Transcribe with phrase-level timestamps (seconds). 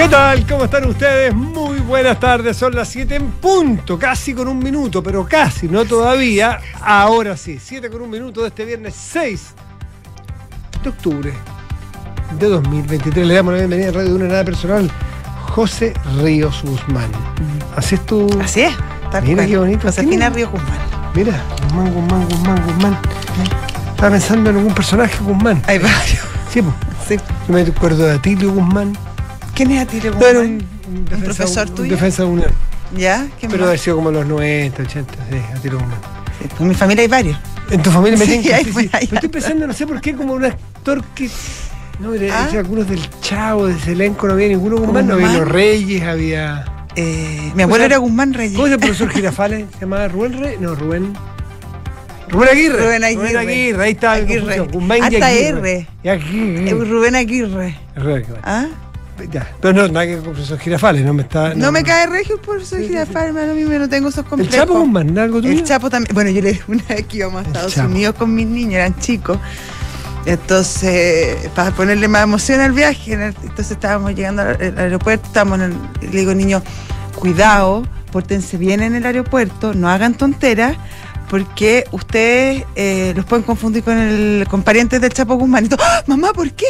[0.00, 0.46] ¿Qué tal?
[0.46, 1.34] ¿Cómo están ustedes?
[1.34, 5.84] Muy buenas tardes, son las 7 en punto, casi con un minuto, pero casi, no
[5.84, 6.58] todavía.
[6.80, 9.48] Ahora sí, 7 con un minuto de este viernes 6
[10.82, 11.34] de octubre
[12.38, 13.26] de 2023.
[13.26, 14.90] Le damos la bienvenida a Radio de una Nada Personal,
[15.50, 15.92] José
[16.22, 17.10] Ríos Guzmán.
[17.76, 18.26] ¿Así es tu...?
[18.42, 18.74] Así es.
[19.12, 19.48] tal Mira cual.
[19.48, 19.82] qué bonito.
[19.82, 20.34] Josefina ¿Quién?
[20.34, 20.78] Río Guzmán.
[21.14, 22.98] Mira, Guzmán, Guzmán, Guzmán, Guzmán.
[23.90, 25.62] Estaba pensando en algún personaje Guzmán.
[25.66, 26.24] Hay varios.
[26.50, 26.74] Sí, pues.
[27.06, 27.16] Sí.
[27.46, 28.96] Yo me acuerdo de Atilio Guzmán.
[29.60, 30.30] ¿Quién es No, Guzmán?
[30.30, 30.46] era un,
[30.88, 31.90] un defensa- profesor un tuyo?
[31.90, 32.50] defensa de Unión.
[32.96, 33.26] ¿Ya?
[33.38, 33.74] ¿Quién Pero más?
[33.74, 35.98] ha sido como los 90, 80, sí, Atilio Guzmán.
[36.40, 37.38] Sí, en mi familia hay varios.
[37.70, 38.50] En tu familia me Sí, sí,
[39.12, 41.28] estoy pensando, no sé por qué, como un actor que.
[41.98, 42.48] No, era, ¿Ah?
[42.58, 46.64] algunos del Chavo, de ese elenco, no había ninguno Guzmán, no había los Reyes, había.
[46.96, 48.54] Eh, mi abuelo era Guzmán Reyes.
[48.54, 49.66] ¿Cómo es el profesor Girafales?
[49.74, 50.56] ¿Se llamaba Rubén Rey?
[50.58, 51.12] No, Rubén.
[52.30, 52.78] Rubén Aguirre.
[52.82, 53.38] Rubén Aguirre.
[53.38, 54.12] Aguirre, ahí está.
[54.12, 54.58] Aguirre.
[54.60, 55.72] Guzmán y Hasta Aguirre.
[55.74, 55.86] R.
[56.02, 56.84] Y Aguirre.
[56.86, 57.76] Rubén Aguirre.
[58.42, 58.66] ¿Ah?
[59.30, 59.48] Ya.
[59.60, 61.54] Pero no, nada que con el profesor Girafales, no me está.
[61.54, 64.08] No, me cae regio por ser Sí, sí, Girafal, hermano, a mí me no tengo
[64.08, 64.54] esos El complejos.
[64.56, 65.52] Chapo Guzmán, ¿algo tuyo?
[65.52, 66.14] El Chapo también.
[66.14, 67.88] Bueno, yo le una vez que íbamos a El Estados Chapo.
[67.88, 69.38] Unidos con mis niños, eran chicos.
[70.26, 75.60] Entonces, para ponerle más emoción al viaje, en el- entonces estábamos llegando al, aeropuerto, estábamos
[75.60, 75.64] en
[76.02, 76.62] el- le digo, niños,
[77.14, 80.76] cuidado, pórtense bien en el aeropuerto, no hagan tonteras,
[81.30, 85.66] porque ustedes eh, los pueden confundir con el con parientes del Chapo Guzmán.
[85.66, 86.02] Y todo, ¡Ah!
[86.06, 86.66] mamá, ¿por qué?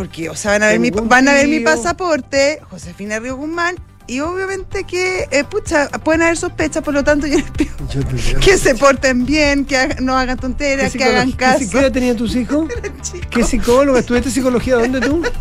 [0.00, 3.76] Porque, o sea, van a ver, mi, van a ver mi pasaporte, Josefina Río Guzmán,
[4.06, 8.00] y obviamente que, eh, pucha, pueden haber sospechas, por lo tanto yo les pido Yo
[8.00, 8.40] digo.
[8.40, 11.66] que se porten bien, que hagan- no hagan tonteras, ¿Qué que hagan caso.
[11.70, 12.66] ¿Qué, edad tenían tus hijos?
[13.30, 14.00] ¿Qué psicóloga?
[14.00, 14.76] ¿Estudiaste psicología?
[14.76, 15.22] ¿Dónde tú?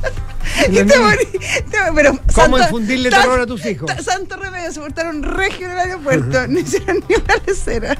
[0.67, 1.27] Y te morí-
[1.69, 3.89] te- pero ¿Cómo santo- infundirle tan- terror a tus hijos?
[4.03, 7.97] Santo remedio, se portaron regio en el aeropuerto, no hicieron ni una lecera.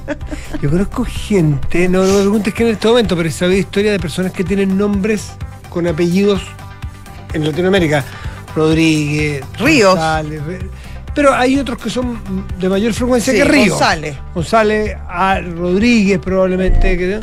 [0.60, 3.92] Yo conozco gente, no, no me preguntes qué en este momento, pero he sabido historia
[3.92, 5.28] de personas que tienen nombres
[5.70, 6.42] con apellidos
[7.32, 8.04] en Latinoamérica.
[8.54, 9.94] Rodríguez, Ríos.
[9.94, 10.68] González, Re-
[11.14, 12.20] pero hay otros que son
[12.58, 13.70] de mayor frecuencia que Ríos.
[13.70, 14.16] González.
[14.34, 17.20] González, a Rodríguez probablemente, que.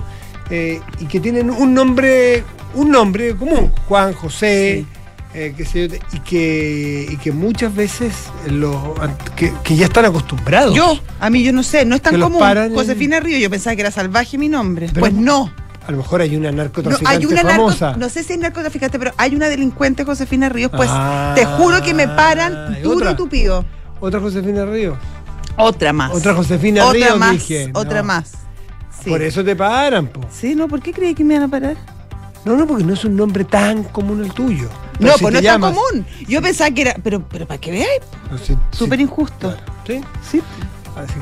[0.50, 4.86] Eh, y que tienen un nombre, un nombre común, Juan, José,
[5.34, 8.14] eh, qué sé yo, y que, y que muchas veces
[8.50, 8.78] los
[9.36, 10.74] que, que ya están acostumbrados.
[10.74, 12.40] Yo, a mí yo no sé, no es tan Que común.
[12.40, 14.88] paran en- Josefina Río, yo pensaba que era salvaje mi nombre.
[14.88, 15.52] Pero- pues no.
[15.88, 17.96] A lo mejor hay una No, narcotraficante hay una narco- famosa.
[17.98, 21.82] no sé si es narcotraficante, pero hay una delincuente Josefina Ríos, pues Ah, te juro
[21.82, 23.12] que me paran ¿y duro otra?
[23.12, 23.66] y tupido.
[24.00, 24.98] Otra Josefina Río.
[25.56, 26.12] Otra más.
[26.14, 27.32] Otra Josefina Otra más.
[27.32, 27.72] dije.
[27.74, 28.08] Otra No.
[28.08, 28.32] más.
[29.02, 29.10] Sí.
[29.10, 30.22] Por eso te paran, po.
[30.32, 31.78] Sí, no, ¿por qué creí que me iban a parar?
[32.46, 34.70] No, no, porque no es un nombre tan común el tuyo.
[35.00, 36.06] Pero No, si pues no es tan común.
[36.28, 39.50] Yo pensaba que era, pero, pero para que veáis, No, si- súper injusto.
[39.56, 40.02] claro, ¿Sí?
[40.32, 40.42] Sí.
[40.96, 41.14] Así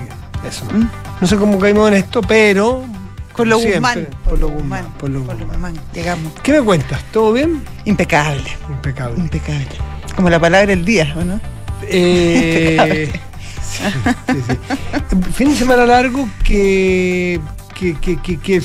[0.41, 0.65] que, eso.
[0.73, 0.89] Mm.
[1.21, 2.83] No sé cómo caímos en esto, pero.
[3.35, 4.07] Con lo Guzmán.
[4.23, 4.85] Por lo Guzmán.
[4.97, 5.47] Por lo Por Guzmán.
[5.51, 5.73] Guzmán.
[5.94, 6.34] Llegamos.
[6.41, 7.03] ¿Qué me cuentas?
[7.12, 7.63] ¿Todo bien?
[7.85, 8.44] Impecable.
[8.69, 9.19] Impecable.
[9.19, 9.68] Impecable.
[10.16, 11.40] Como la palabra del día, ¿o no?
[11.84, 13.12] Eh,
[13.62, 13.81] sí,
[14.28, 15.31] sí, sí.
[15.34, 17.40] Fin de semana largo que.
[17.78, 18.62] que, que, que, que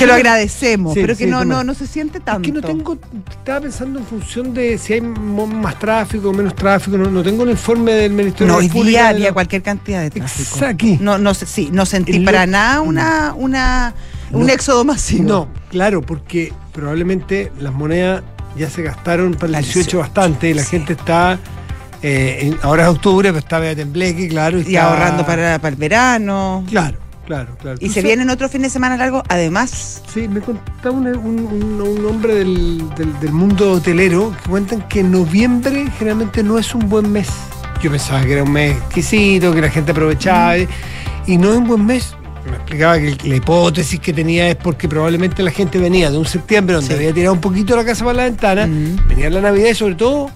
[0.00, 2.40] Que lo agradecemos, Sí, pero que sí, no, no, no se siente tanto.
[2.48, 2.98] Es que no tengo,
[3.30, 7.44] estaba pensando en función de si hay más tráfico o menos tráfico, no, no tengo
[7.44, 10.54] el informe del Ministerio No, de hoy día había la- cualquier cantidad de tráfico.
[10.56, 10.86] Exacto.
[11.00, 13.94] No, no sí, no sentí El para lo- nada una, una,
[14.32, 14.52] un No.
[14.52, 15.24] éxodo masivo.
[15.24, 18.22] No, claro, porque probablemente las monedas
[18.56, 20.70] ya se gastaron para el La 18 18, bastante y la sí.
[20.70, 21.38] gente está,
[22.02, 24.58] eh, en- ahora es octubre, pero está media tembleque, claro.
[24.58, 26.64] Y está- ahorrando para, para el verano.
[26.68, 27.78] Claro, claro, claro.
[27.80, 30.02] Y se vienen otros fines de semana largos, además.
[30.12, 34.86] Sí, me contaba un, un- un- un hombre del, del- del mundo hotelero que cuentan
[34.88, 37.28] que noviembre generalmente no es un buen mes.
[37.82, 40.68] Yo pensaba que era un mes exquisito, que la gente aprovechaba, y-
[41.26, 42.14] y no es un buen mes.
[42.48, 46.24] Me explicaba que la hipótesis que tenía es porque probablemente la gente venía de un
[46.26, 46.94] septiembre donde Sí.
[46.94, 49.08] había tirado un poquito la casa para la ventana, Mm.
[49.08, 50.30] venía la Navidad y sobre todo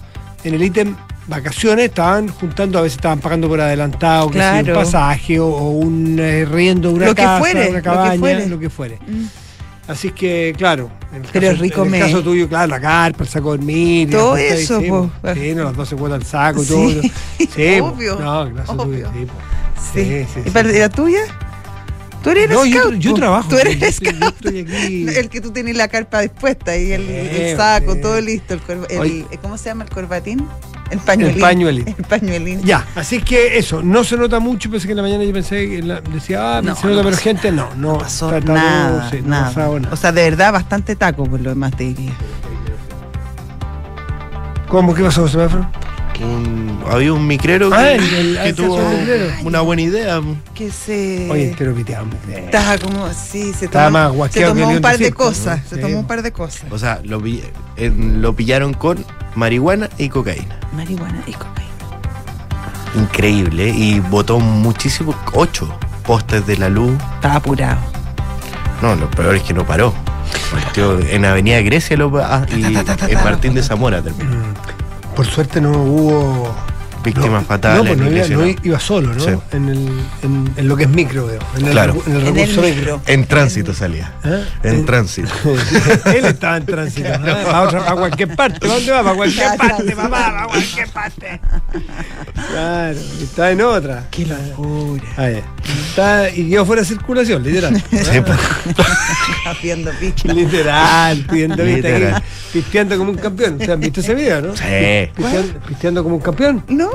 [0.45, 0.95] en el ítem
[1.27, 4.81] vacaciones estaban juntando, a veces estaban pagando por adelantado, que sea un Claro.
[4.81, 8.47] pasaje o, o un eh, riendo una Lo que casa, lo una que cabaña, fuere.
[8.49, 8.99] lo que fuere.
[9.07, 9.25] Mm.
[9.87, 10.91] Así que, claro.
[11.13, 13.59] En el Pero caso, rico en el caso tuyo, claro, la carpa, el saco de
[13.59, 14.11] dormir.
[14.11, 15.11] Todo eso, sí, po.
[15.35, 17.49] Sí, no, las 12 cuotas al saco y Sí, todo.
[17.55, 19.11] Sí, obvio, No, el caso tuyo, obvio.
[19.15, 19.33] sí, po.
[19.93, 20.01] Sí.
[20.05, 20.79] Sí, sí, ¿Y sí, para sí.
[20.79, 21.21] la tuya?
[22.25, 22.95] Tú eres No, yo, scout.
[22.97, 23.49] yo trabajo.
[23.51, 24.47] Tú eres yo el estoy- scout.
[24.47, 25.07] aquí.
[25.17, 28.55] El que tú tienes la carpa dispuesta y el, saco, todo listo.
[28.55, 29.27] El, Oye.
[29.43, 30.47] ¿Cómo se llama el corbatín?
[30.91, 31.37] El pañuelín.
[31.37, 31.89] El pañuelín.
[31.99, 32.63] El pañuelín.
[32.63, 35.33] Ya, así es que eso, no se nota mucho, pensé que en la mañana yo
[35.33, 38.31] pensé, que la- decía, ah, No, se nota, no pero gente, no, no, No pasó
[38.41, 39.53] nada, nada.
[39.53, 39.89] nada.
[39.93, 42.13] O sea, de verdad, bastante taco por lo demás te diría.
[44.69, 44.95] ¿Cómo?
[44.95, 45.69] ¿Qué pasó, semáforo?
[46.23, 48.79] Un- había un micrero que, Ah, el- el- que el tuvo
[49.43, 50.21] una buena idea.
[50.55, 51.29] Que se...
[51.31, 52.07] Oye, entero piteado.
[52.29, 55.25] me- Estaba como, sí, se Estaba tomó, más se que tomó un par de circo,
[55.25, 55.69] cosas, ¿no?
[55.71, 55.81] se Sí.
[55.81, 56.65] tomó un par de cosas.
[56.71, 57.21] O sea, lo,
[57.89, 60.61] lo pillaron con marihuana y cocaína.
[60.77, 61.65] Marihuana y cocaína.
[62.97, 63.69] Increíble.
[63.71, 65.69] Y botó muchísimos, ocho
[66.07, 66.93] postes de la luz.
[67.17, 67.79] Estaba apurado.
[68.83, 69.93] No, lo peor es que no paró.
[70.53, 74.29] Partió en Avenida Grecia lo, ah, y en Martín de Zamora también.
[75.15, 76.74] Por suerte no hubo.
[77.05, 77.79] Víctimas no, fatales.
[77.83, 78.57] No, pues no iba, no lesionados.
[78.65, 79.21] iba solo, ¿no?
[79.25, 79.31] Sí.
[79.53, 79.89] En, el,
[80.23, 81.41] en, en lo que es micro, veo.
[81.57, 82.03] En el, Claro.
[82.07, 83.01] en el En el recurso micro.
[83.07, 84.13] En tránsito salía.
[84.25, 84.45] ¿Eh?
[84.65, 85.29] En tránsito.
[86.07, 87.09] Él estaba en tránsito.
[87.09, 87.19] ¿eh?
[87.23, 88.59] Para, otra- para cualquier parte.
[88.61, 89.03] ¿Para dónde va?
[89.03, 89.95] Para cualquier parte, sí.
[89.95, 91.41] Para cualquier parte.
[92.51, 92.99] Claro.
[93.21, 94.05] y Está en otra.
[94.11, 95.03] Qué locura.
[95.17, 95.43] Ah, ya.
[95.89, 97.75] Está, y quedó fuera de circulación, literal.
[97.91, 98.39] Sí, pues.
[99.47, 100.33] Haciendo pista.
[100.33, 102.23] Literal, pidiendo viste ahí, Literal.
[102.53, 103.53] pisteando como un campeón.
[103.53, 104.57] ¿Ustedes han visto ese video, no?
[104.57, 104.63] Sí.
[105.15, 106.65] Pisteando, pisteando como un campeón.
[106.69, 106.91] ¿No?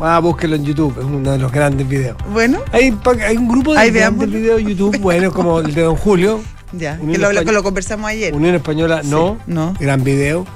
[0.00, 2.16] Ah, búsquelo en YouTube, es uno de los grandes videos.
[2.32, 2.90] Bueno, Hay,
[3.36, 6.40] un grupo de grandes videos de YouTube, bueno, como el de Don Julio,
[6.72, 6.98] ya.
[7.00, 7.52] Unión Que lo, lo- Española.
[7.58, 8.34] lo conversamos ayer.
[8.34, 9.74] Unión Española, no, no.
[9.78, 10.46] gran video.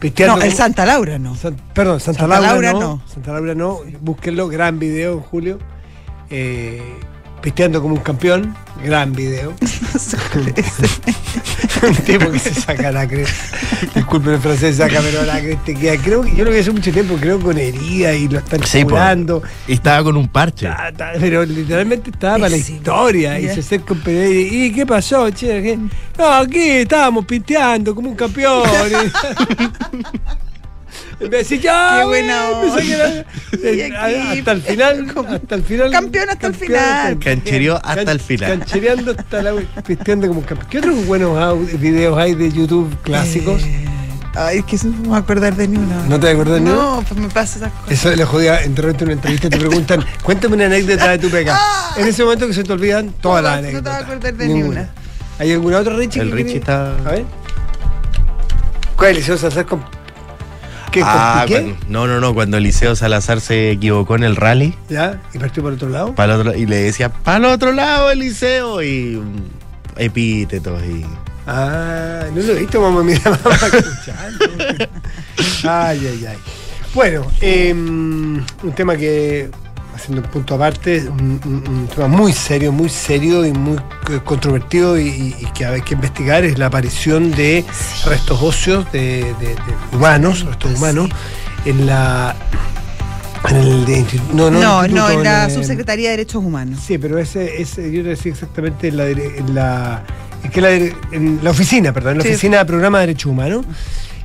[0.00, 1.34] Pisteando No, el Santa Laura no.
[1.34, 3.02] San- perdón, Santa, Santa Laura, Laura no, no.
[3.06, 3.78] Santa Laura no.
[4.00, 5.58] Búsquenlo, gran video, Julio.
[6.30, 6.82] Eh,
[7.44, 9.50] pisteando como un campeón, gran video.
[11.82, 13.58] un tipo que se saca la cresta.
[13.94, 16.02] Disculpen el francés, saca pero la cresta que queda.
[16.02, 18.82] Creo que yo lo vi hace mucho tiempo, creo con herida y lo están Sí,
[18.84, 19.42] curando.
[19.68, 20.68] Y estaba con un parche.
[20.68, 24.72] Ta, ta, Pero literalmente estaba para la historia y se acerca un periodista y ¿y
[24.72, 25.62] qué pasó, che?
[25.62, 25.78] ¿Qué?
[26.16, 28.62] No, aquí estábamos pinteando como un campeón.
[31.20, 32.44] En vez de decir, ya, Qué buena
[32.82, 32.90] Y
[33.62, 33.92] Eh,
[34.38, 35.90] hasta el final, hasta el final.
[35.90, 37.18] Campeón hasta el final.
[37.18, 38.58] Canchereó hasta el final.
[38.58, 39.52] Canchereando hasta la
[39.86, 40.68] pisteando como campeón.
[40.70, 43.62] ¿Qué otros buenos videos hay de YouTube clásicos?
[43.62, 43.84] Eh,
[44.34, 46.02] ay, es que eso no me voy a acordar de ni una.
[46.08, 47.92] ¿No te acuerdas ni No, pues me pasa esas cosas.
[47.92, 51.58] Eso le jodía, en una entrevista te preguntan, cuéntame una anécdota de tu pega.
[51.96, 53.92] En ese momento que se te olvidan todas No, las no te anécdotas.
[53.92, 54.80] vas a acordar de ni Ninguna.
[54.80, 54.90] una.
[55.38, 56.20] ¿Hay alguna otra Richie?
[56.22, 57.24] El Richie quiere- está- A ver.
[58.96, 59.84] ¿Cuál es Liceo Salazar con.
[60.94, 61.02] ¿Qué?
[61.04, 61.44] Ah,
[61.88, 65.20] no, no, no, cuando Eliseo Salazar se equivocó en el rally ¿Ya?
[65.32, 66.14] ¿Y partió por otro lado?
[66.14, 69.20] para otro, y le decía, para el otro lado, Eliseo, y
[69.96, 71.04] epítetos y.
[71.48, 74.44] Ah, no lo he visto, mamá, mira, mamá, escuchando.
[75.68, 76.38] Ay, ay, ay.
[76.94, 79.50] Bueno, eh, un tema que,
[79.94, 83.76] haciendo un punto aparte, un, un- un tema muy serio, muy serio y muy
[84.10, 87.64] eh, controvertido y, que hay que investigar es la aparición de
[88.06, 91.10] restos óseos de, de- de humanos, restos humanos,
[91.64, 92.34] en la...
[93.48, 96.80] En el de, no, no, No, no, instituto, en la Subsecretaría de Derechos Humanos.
[96.86, 100.02] Sí, pero ese, ese yo te decía exactamente en la, en la,
[100.50, 102.30] que la, en la oficina, perdón, en la Sí.
[102.30, 103.66] oficina de programa de Derechos Humanos,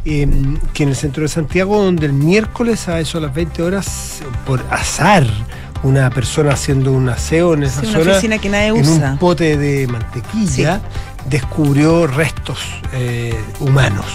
[0.06, 0.26] eh,
[0.74, 4.22] que en el centro de Santiago, donde el miércoles a eso a las 20 horas,
[4.48, 5.28] por azar,
[5.84, 9.18] una persona haciendo un aseo en esa Sí, una zona, oficina que nadie en un
[9.18, 10.82] pote de mantequilla,
[11.30, 12.60] descubrió restos
[12.94, 14.06] eh, humanos.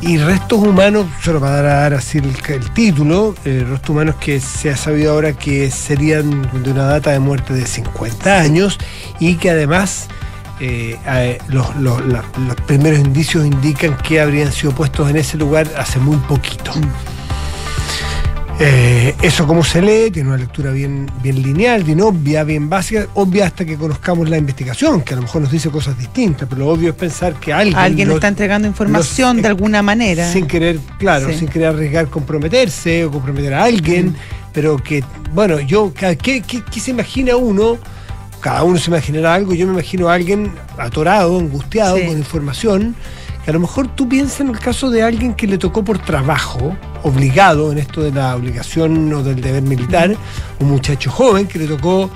[0.00, 4.70] Y restos humanos, solo para dar así el, el título, eh, restos humanos que se
[4.70, 8.78] ha sabido ahora que serían de una data de muerte de 50 años
[9.18, 10.06] y que además
[10.60, 15.68] eh, los, los- la- los primeros indicios indican que habrían sido puestos en ese lugar
[15.76, 16.72] hace muy poquito.
[18.60, 23.06] Eh, eso como se lee, tiene una lectura bien, bien lineal, bien obvia, bien básica,
[23.14, 26.62] obvia hasta que conozcamos la investigación, que a lo mejor nos dice cosas distintas, pero
[26.62, 30.32] lo obvio es pensar que alguien, Alguien está entregando información los- de alguna manera.
[30.32, 31.38] sin querer, claro, Sí.
[31.38, 34.16] sin querer arriesgar comprometerse o comprometer a alguien,
[34.52, 37.78] pero que, bueno, yo, ¿qué, qué, qué se imagina uno?
[38.40, 42.06] Cada uno se imaginará algo, yo me imagino a alguien atorado, angustiado, Sí.
[42.06, 42.96] con información,
[43.48, 46.76] a lo mejor tú piensas en el caso de alguien que le tocó por trabajo,
[47.02, 50.14] obligado en esto de la obligación o del deber militar,
[50.60, 52.10] un muchacho joven que le tocó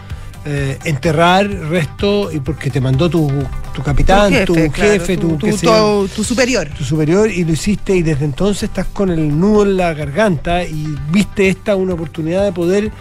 [0.44, 3.30] eh, enterrar resto y porque te mandó tu,
[3.72, 6.68] tu capitán, tu jefe, claro, tu superior.
[6.68, 10.64] tu superior y lo hiciste y desde entonces estás con el nudo en la garganta
[10.64, 12.92] y viste esta una oportunidad de poder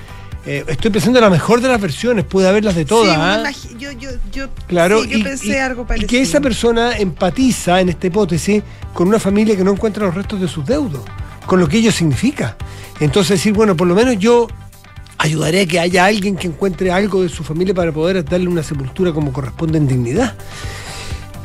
[0.45, 3.77] eh, estoy pensando en la mejor de las versiones puede haberlas de todas Sí, ¿ah?
[3.77, 6.09] yo, yo, yo, claro sí, yo y, pensé y- algo y parecido.
[6.09, 10.41] que esa persona empatiza en esta hipótesis con una familia que no encuentra los restos
[10.41, 11.01] de sus deudos
[11.45, 12.57] con lo que ello significa
[12.99, 14.47] entonces decir bueno por lo menos yo
[15.19, 18.63] ayudaré a que haya alguien que encuentre algo de su familia para poder darle una
[18.63, 20.35] sepultura como corresponde en dignidad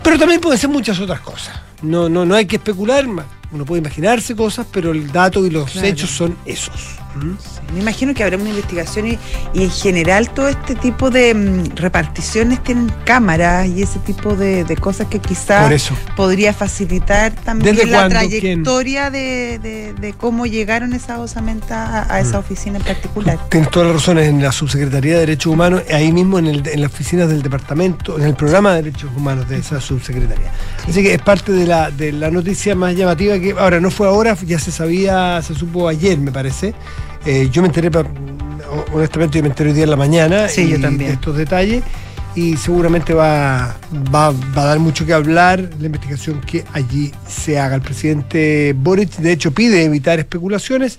[0.03, 1.61] pero también pueden ser muchas otras cosas.
[1.83, 5.69] No, no, no hay que especular, uno puede imaginarse cosas, pero el dato y los
[5.73, 5.88] Claro.
[5.88, 6.73] hechos son esos.
[7.20, 9.18] Sí, Me imagino que habrá una investigación y,
[9.54, 14.64] y en general todo este tipo de mm, reparticiones tienen cámaras y ese tipo de,
[14.64, 18.18] de cosas que quizás podría facilitar también ¿Desde la cuándo?
[18.18, 22.26] trayectoria de, de- de cómo llegaron esas osamentas a, a Mm.
[22.26, 23.38] esa oficina en particular.
[23.50, 26.80] Tienes todas las razones en la Subsecretaría de Derechos Humanos, ahí mismo en, el- en
[26.82, 30.50] las oficinas del departamento, en el programa de Derechos Humanos de esa subsecretaría.
[30.88, 34.06] Así que es parte de la, de la noticia más llamativa que, ahora, no fue
[34.08, 36.75] ahora, ya se sabía, se supo ayer, me parece.
[37.26, 37.90] Eh, yo me enteré,
[38.92, 41.09] honestamente, yo me enteré hoy día en la mañana Sí, yo y también.
[41.11, 41.83] de estos detalles
[42.35, 43.76] y seguramente va,
[44.14, 47.75] va, va a dar mucho que hablar la investigación que allí se haga.
[47.76, 50.99] El presidente Boric, de hecho, pide evitar especulaciones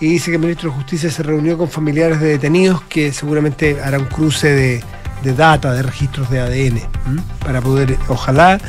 [0.00, 3.80] y dice que el ministro de Justicia se reunió con familiares de detenidos que seguramente
[3.82, 4.80] hará un cruce de,
[5.24, 7.22] de data, de registros de ADN, ¿m?
[7.44, 8.60] para poder, ojalá,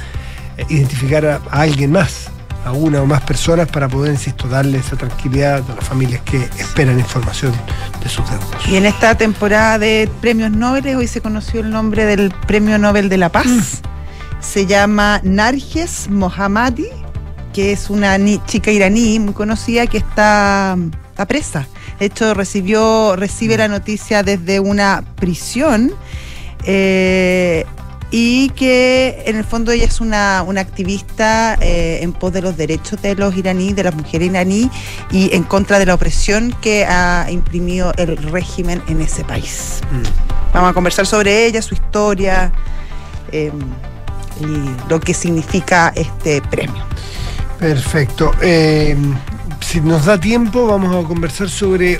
[0.68, 2.29] identificar a, a alguien más,
[2.66, 6.38] a una o más personas, para poder, insisto, darle esa tranquilidad a las familias que
[6.58, 7.54] esperan información
[8.04, 8.48] de sus deudos.
[8.68, 13.10] Y en esta temporada de premios Nobel, hoy se conoció el nombre del Premio Nobel
[13.10, 13.48] de la Paz.
[13.48, 14.42] Mm.
[14.42, 16.88] Se llama Narges Mohammadi,
[17.54, 20.78] que es una chica iraní muy conocida que está,
[21.10, 21.68] está presa.
[22.00, 25.92] De hecho, recibió, recibe la noticia desde una prisión.
[26.63, 27.66] eh,
[28.12, 32.58] y que en el fondo ella es una, una activista eh, en pos de los
[32.58, 34.70] derechos de los iraníes, de las mujeres iraníes
[35.12, 39.82] y en contra de la opresión que ha imprimido el régimen en ese país.
[39.92, 40.54] Mm.
[40.54, 42.51] Vamos a conversar sobre ella, su historia
[43.32, 43.51] eh,
[44.42, 46.84] y lo que significa este premio.
[47.60, 48.32] Perfecto.
[48.42, 48.98] Eh,
[49.60, 52.00] si nos da tiempo, vamos a conversar sobre.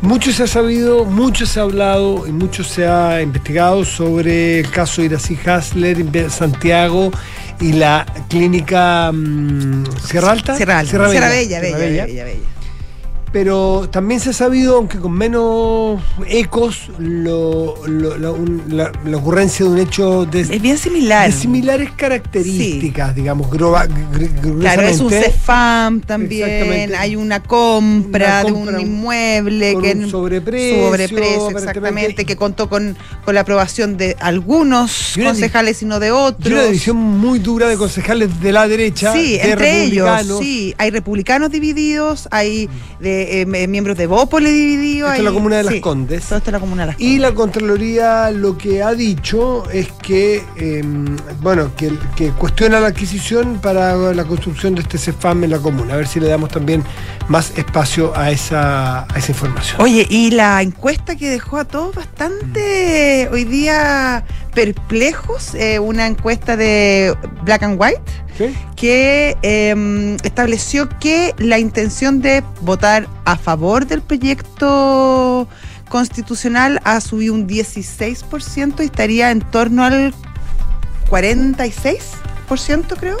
[0.00, 4.70] Mucho se ha sabido, mucho se ha hablado y mucho se ha investigado sobre el
[4.70, 7.10] caso Iracy Hasler en Santiago
[7.60, 10.56] y la clínica mm, Sierra Alta.
[10.56, 10.90] Sierra, Alta.
[10.90, 11.60] Sierra Sierra Bella.
[11.60, 12.24] Bella, Bella, Sierra Bella, Bella.
[12.24, 12.57] Bella, Bella.
[13.32, 19.16] Pero también se ha sabido, aunque con menos ecos, lo- lo- la, un- la- la
[19.18, 21.30] ocurrencia de un hecho de, Es bien similar.
[21.30, 25.10] de similares características, digamos, groba- gr- Claro, es un.
[25.10, 31.50] CEFAM también, hay una compra, Una compra de un inmueble con que un sobreprecio, sobreprecio,
[31.50, 36.48] exactamente, que contó con, con la aprobación de algunos Y concejales y no de otros.
[36.48, 39.12] Y una división muy dura de concejales de la derecha.
[39.12, 40.08] Sí, de entre ellos,
[40.40, 40.74] sí.
[40.78, 42.68] Hay republicanos divididos, hay
[43.00, 45.10] de, eh, miembros de Bópoli divididos.
[45.10, 46.24] Esto es la comuna de Las sí, Condes.
[46.24, 47.20] Todo esto es la comuna de las Y Condes.
[47.20, 50.82] la Contraloría lo que ha dicho es que, eh,
[51.40, 55.94] bueno, que, que cuestiona la adquisición para la construcción de este CEFAM en la comuna.
[55.94, 56.82] A ver si le damos también
[57.28, 59.80] más espacio a esa, a esa información.
[59.80, 66.56] Oye, y la encuesta que dejó a todos bastante hoy día perplejos, eh, una encuesta
[66.56, 68.02] de Black and White,
[68.76, 75.48] Que eh, estableció que la intención de votar a favor del proyecto
[75.88, 80.14] constitucional ha subido un 16% y estaría en torno al
[81.10, 83.16] 46%, creo.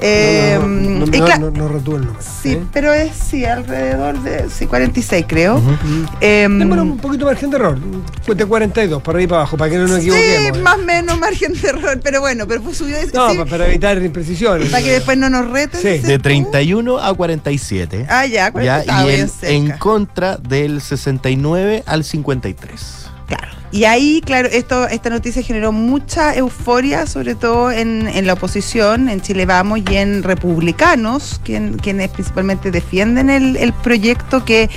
[0.00, 2.16] Eh, no, no, no, el número.
[2.20, 2.62] Sí, ¿eh?
[2.72, 5.56] pero es sí, alrededor de sí, 46, creo.
[5.56, 5.74] Ujú.
[6.20, 7.78] Em, Bueno, un poquito margen de error.
[8.22, 10.56] Fue de 42, por ahí para abajo, para que no nos equivoquemos.
[10.56, 10.62] Sí, ¿eh?
[10.62, 13.68] más o menos margen de error, pero bueno, pero fue subido No, sí, pa- para
[13.68, 14.68] evitar imprecisiones.
[14.70, 15.80] para que después no nos reten.
[15.80, 16.06] Sí.
[16.06, 16.22] De tú.
[16.24, 18.06] 31 a 47.
[18.08, 19.54] Ah, ya, Ya, 40 estaba y bien el- cerca.
[19.54, 23.07] en contra del 69 al 53.
[23.28, 23.48] Claro.
[23.70, 29.08] Y ahí, claro, esto, esta noticia generó mucha euforia, sobre todo en, en la oposición,
[29.10, 34.70] en Chile Vamos y en republicanos, quien- quienes principalmente defienden el, el proyecto que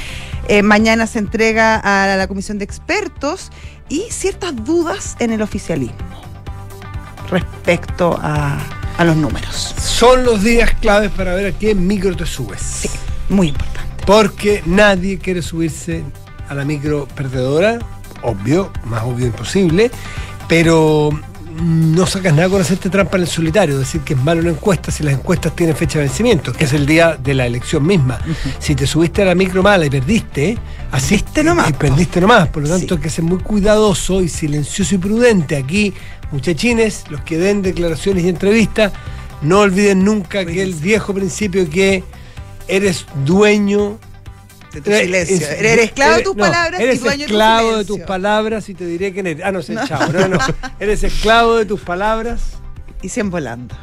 [0.49, 3.49] eh, mañana se entrega a la comisión de expertos
[3.87, 5.95] y ciertas dudas en el oficialismo
[7.29, 8.57] respecto a,
[8.97, 9.73] a los números.
[9.81, 12.89] Son los días claves para ver a qué micro te subes.
[13.29, 14.03] Muy importante.
[14.05, 16.03] Porque nadie quiere subirse
[16.49, 17.79] a la micro perdedora,
[18.23, 19.91] obvio, más obvio imposible,
[20.47, 21.11] pero
[21.61, 24.89] no sacas nada con hacerte trampa en el solitario, decir que es malo una encuesta
[24.91, 28.19] si las encuestas tienen fecha de vencimiento, que es el día de la elección misma.
[28.59, 30.57] Si te subiste a la micro mala y perdiste,
[30.91, 32.93] así Perdiste nomás, Y perdiste nomás, por lo tanto Sí.
[32.95, 35.57] hay que ser muy cuidadoso y silencioso y prudente.
[35.57, 35.93] Aquí,
[36.31, 38.93] muchachines, los que den declaraciones y entrevistas,
[39.41, 42.03] no olviden nunca que el viejo principio que
[42.67, 43.99] eres dueño
[44.73, 45.35] De tu Eres- silencio.
[45.35, 48.69] es- Eres esclavo de tus no, palabras y dueño de tu esclavo de tus palabras
[48.69, 49.43] y te diré quién eres.
[49.45, 50.11] Ah, no sé, chao.
[50.13, 50.37] No, no.
[50.79, 52.41] Eres esclavo de tus palabras.
[53.01, 53.75] Y se volando.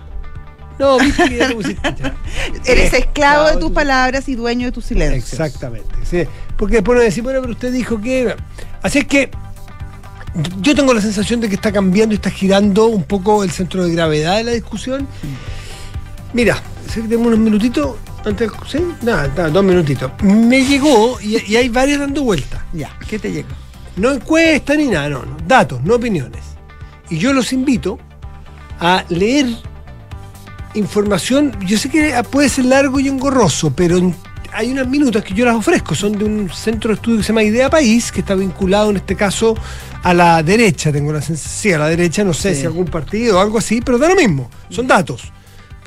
[0.78, 2.12] No, viste que ya te pusiste, chao.
[2.64, 5.32] Eres esclavo de tus palabras y dueño de tus silencios.
[5.32, 5.88] Exactamente.
[6.08, 6.22] sí.
[6.56, 8.34] Porque después nos decimos, bueno, pero usted dijo que.
[8.82, 9.30] Así es que.
[10.60, 13.84] Yo tengo la sensación de que está cambiando y está girando un poco el centro
[13.84, 15.06] de gravedad de la discusión.
[16.32, 17.96] Mira, sé que tenemos unos minutitos.
[18.28, 18.78] Antes, ¿sí?
[19.02, 20.10] Nada, nada, dos minutitos.
[20.22, 22.60] Me llegó y, y hay varias dando vueltas.
[22.72, 23.48] Ya, ¿qué te llegó?
[23.96, 25.36] No encuesta ni nada, no, no.
[25.46, 26.42] Datos, no opiniones.
[27.10, 27.98] Y yo los invito
[28.80, 29.46] a leer
[30.74, 31.56] información.
[31.66, 34.12] Yo sé que puede ser largo y engorroso, pero
[34.52, 35.94] hay unas minutas que yo las ofrezco.
[35.94, 38.96] Son de un centro de estudio que se llama Idea País, que está vinculado en
[38.96, 39.54] este caso
[40.02, 40.92] a la derecha.
[40.92, 42.60] Tengo la sensación, sí, a la derecha, no sé Sí.
[42.60, 44.50] si algún partido o algo así, pero da lo mismo.
[44.70, 45.32] Son datos.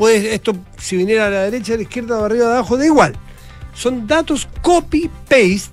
[0.02, 2.88] Puede, esto, si viniera a la derecha, a la izquierda, o arriba, de abajo, da
[2.88, 3.14] igual.
[3.76, 5.70] Son datos copy-paste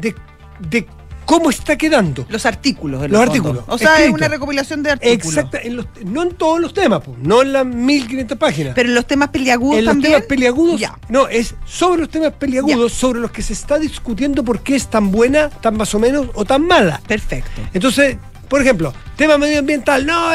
[0.00, 0.14] de,
[0.60, 0.86] de
[1.24, 2.24] cómo está quedando.
[2.28, 3.02] Los artículos.
[3.02, 3.32] en Los fondo.
[3.32, 5.26] artículos, O sea, es una recopilación de artículos.
[5.26, 8.74] Exacta, en los- no en todos los temas, pues, no en las 1500 páginas.
[8.76, 10.96] Pero en los temas peliagudos en los temas peliagudos, Ya.
[11.08, 14.86] no, es sobre los temas peliagudos, sobre los que se está discutiendo por qué es
[14.86, 17.00] tan buena, tan más o menos, o tan mala.
[17.08, 17.60] Perfecto.
[17.74, 18.16] Entonces,
[18.48, 20.28] por ejemplo, tema medioambiental, no,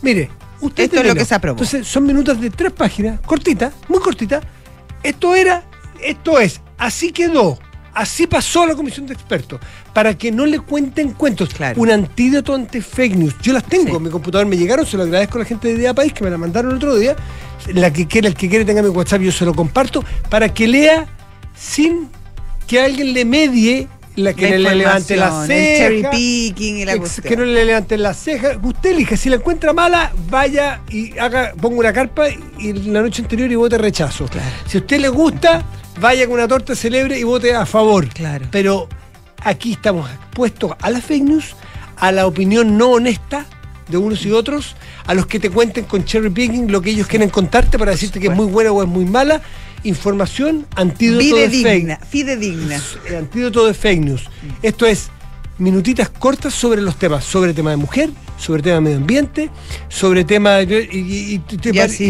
[0.00, 0.30] mire,
[0.60, 1.54] usted Esto es lo que se aprobó.
[1.56, 4.42] Entonces, son minutos de tres páginas, cortitas, muy cortitas.
[5.02, 5.64] Esto era,
[6.02, 7.58] esto es, así quedó,
[7.94, 9.60] así pasó a la comisión de expertos,
[9.94, 11.48] para que no le cuenten cuentos.
[11.54, 11.80] Claro.
[11.80, 13.34] Un antídoto ante fake news.
[13.42, 13.96] Yo las tengo Sí.
[13.96, 16.22] en mi computador, me llegaron, se lo agradezco a la gente de Idea País que
[16.22, 17.16] me la mandaron el otro día.
[17.74, 20.66] La que quiera, el que quiere tenga mi WhatsApp, yo se lo comparto, para que
[20.68, 21.06] lea
[21.54, 22.08] sin
[22.66, 25.86] que alguien le medie la que La le levante la ceja.
[25.86, 27.26] El cherry picking y la Ex- cuestión.
[27.28, 28.58] que no le levanten las cejas.
[28.62, 33.22] Usted elija, si la encuentra mala, vaya y haga, ponga una carpa y la noche
[33.22, 34.26] anterior y vote rechazo.
[34.26, 34.50] Claro.
[34.66, 35.64] Si a usted le gusta,
[36.00, 38.08] vaya con una torta celebre y vote a favor.
[38.08, 38.46] Claro.
[38.50, 38.88] Pero
[39.42, 41.54] aquí estamos expuestos a la fake news,
[41.96, 43.46] a la opinión no honesta
[43.88, 44.76] de unos y otros,
[45.06, 48.20] a los que te cuenten con cherry picking lo que ellos quieren contarte para decirte
[48.20, 49.40] que es muy buena o es muy mala.
[49.84, 51.96] Información, antídoto de fake Fidedigna.
[51.98, 52.80] Fidedigna.
[53.08, 54.22] el antídoto de fake news.
[54.62, 55.10] Esto es
[55.60, 59.50] minutitas cortas sobre los temas, sobre tema de mujer, sobre tema de medio ambiente,
[59.88, 61.40] sobre tema y,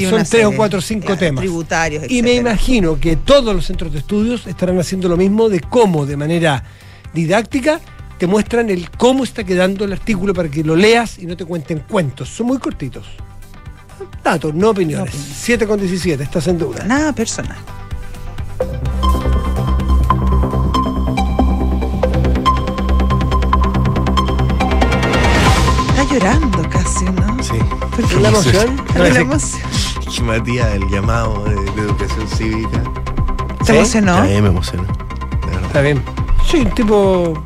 [0.08, 1.42] son tres o cuatro o cinco temas.
[1.42, 5.60] tributarios, Y me imagino que todos los centros de estudios estarán haciendo lo mismo de
[5.60, 6.64] cómo, de manera
[7.12, 7.80] didáctica,
[8.18, 11.44] te muestran el cómo está quedando el artículo para que lo leas y no te
[11.44, 12.28] cuenten cuentos.
[12.28, 13.06] Son muy cortitos.
[14.22, 15.14] Datos, no opiniones.
[15.14, 15.38] No opiniones.
[15.40, 16.84] 7 con 17, estás en duda.
[16.84, 17.56] Nada personal.
[25.88, 27.42] Está llorando casi, ¿no?
[27.42, 27.52] Sí.
[27.96, 28.16] ¿Por qué?
[28.20, 28.76] ¿La emoción?
[28.76, 29.62] ¿De No, la emoción?
[30.14, 32.82] Que Matías, el llamado de, de educación cívica.
[33.64, 33.78] ¿Se ¿Sí?
[33.78, 34.14] emocionó?
[34.16, 34.84] A mí me emocionó.
[35.66, 36.02] Está bien.
[36.46, 37.42] Soy un tipo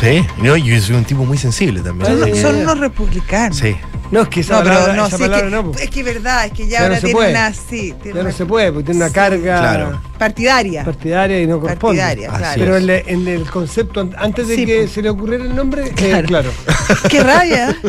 [0.00, 2.18] Sí, no, yo soy un tipo muy sensible también.
[2.18, 2.42] Son, Sí.
[2.42, 3.56] son unos republicanos.
[3.56, 3.76] Sí.
[4.10, 5.72] No, es que esa No, pero palabra, no, esa sí, es, que, no.
[5.78, 7.30] es que es verdad, es que ya, ahora tiene puede.
[7.30, 10.00] una, sí, tiene Ya no se puede, porque tiene una carga Claro.
[10.18, 10.84] partidaria.
[10.84, 12.00] partidaria y no corresponde.
[12.02, 12.60] Partidaria, Así claro.
[12.78, 16.22] Pero en, el concepto, an- antes de Sí, que se le ocurriera el nombre, eh,
[16.26, 16.50] Claro.
[17.08, 17.76] Qué rabia.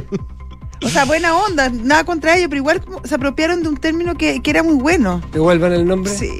[0.86, 4.43] O sea, buena onda, nada contra ellos, pero igual se apropiaron de un término que,
[4.43, 5.23] que era muy bueno.
[5.34, 6.13] Devuelvan el nombre.
[6.15, 6.38] Sí,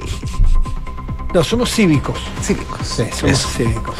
[1.34, 2.18] No, somos cívicos.
[2.42, 2.78] cívicos.
[2.86, 3.48] Sí, somos Eso.
[3.50, 3.94] cívicos.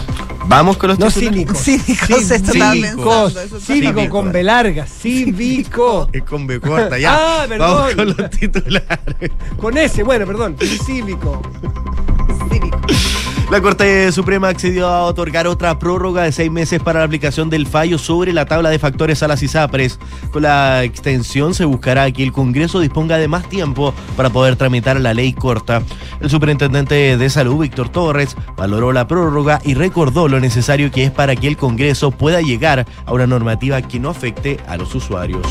[0.46, 1.10] Vamos con los No.
[1.10, 2.08] Cívicos, Cívicos.
[2.08, 2.16] pensando,
[3.42, 4.86] eso estaba Cívico con B larga.
[4.86, 6.08] Cívico.
[6.10, 7.42] Es con B corta, ya.
[7.42, 7.70] Ah, perdón.
[7.76, 9.30] Vamos con los titulares.
[9.60, 10.56] Con ese, bueno, perdón.
[10.86, 11.42] Cívico.
[13.50, 17.66] La Corte Suprema accedió a otorgar otra prórroga de seis meses para la aplicación del
[17.66, 19.98] fallo sobre la tabla de factores a las ISAPRES.
[20.30, 25.00] Con la extensión se buscará que el Congreso disponga de más tiempo para poder tramitar
[25.00, 25.82] la ley corta.
[26.20, 31.10] El superintendente de salud, Víctor Torres, valoró la prórroga y recordó lo necesario que es
[31.10, 35.46] para que el Congreso pueda llegar a una normativa que no afecte a los usuarios.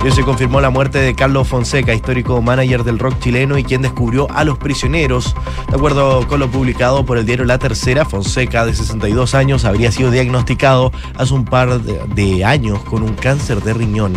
[0.00, 3.82] Hoy se confirmó la muerte de Carlos Fonseca, histórico manager del rock chileno y quien
[3.82, 5.34] descubrió a los prisioneros.
[5.68, 9.90] De acuerdo con lo publicado por el diario La Tercera, Fonseca, de 62 años, habría
[9.90, 14.12] sido diagnosticado hace un par de, años con un cáncer de riñón.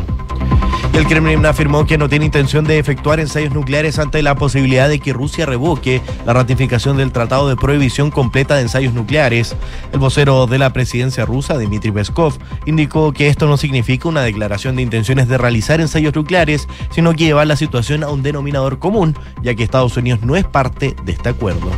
[0.94, 5.00] El Kremlin afirmó que no tiene intención de efectuar ensayos nucleares ante la posibilidad de
[5.00, 9.56] que Rusia revoque la ratificación del Tratado de Prohibición Completa de Ensayos Nucleares.
[9.94, 14.76] El vocero de la presidencia rusa, Dmitry Peskov, indicó que esto no significa una declaración
[14.76, 19.16] de intenciones de realizar ensayos nucleares, sino que llevar la situación a un denominador común,
[19.42, 21.70] ya que Estados Unidos no es parte de este acuerdo.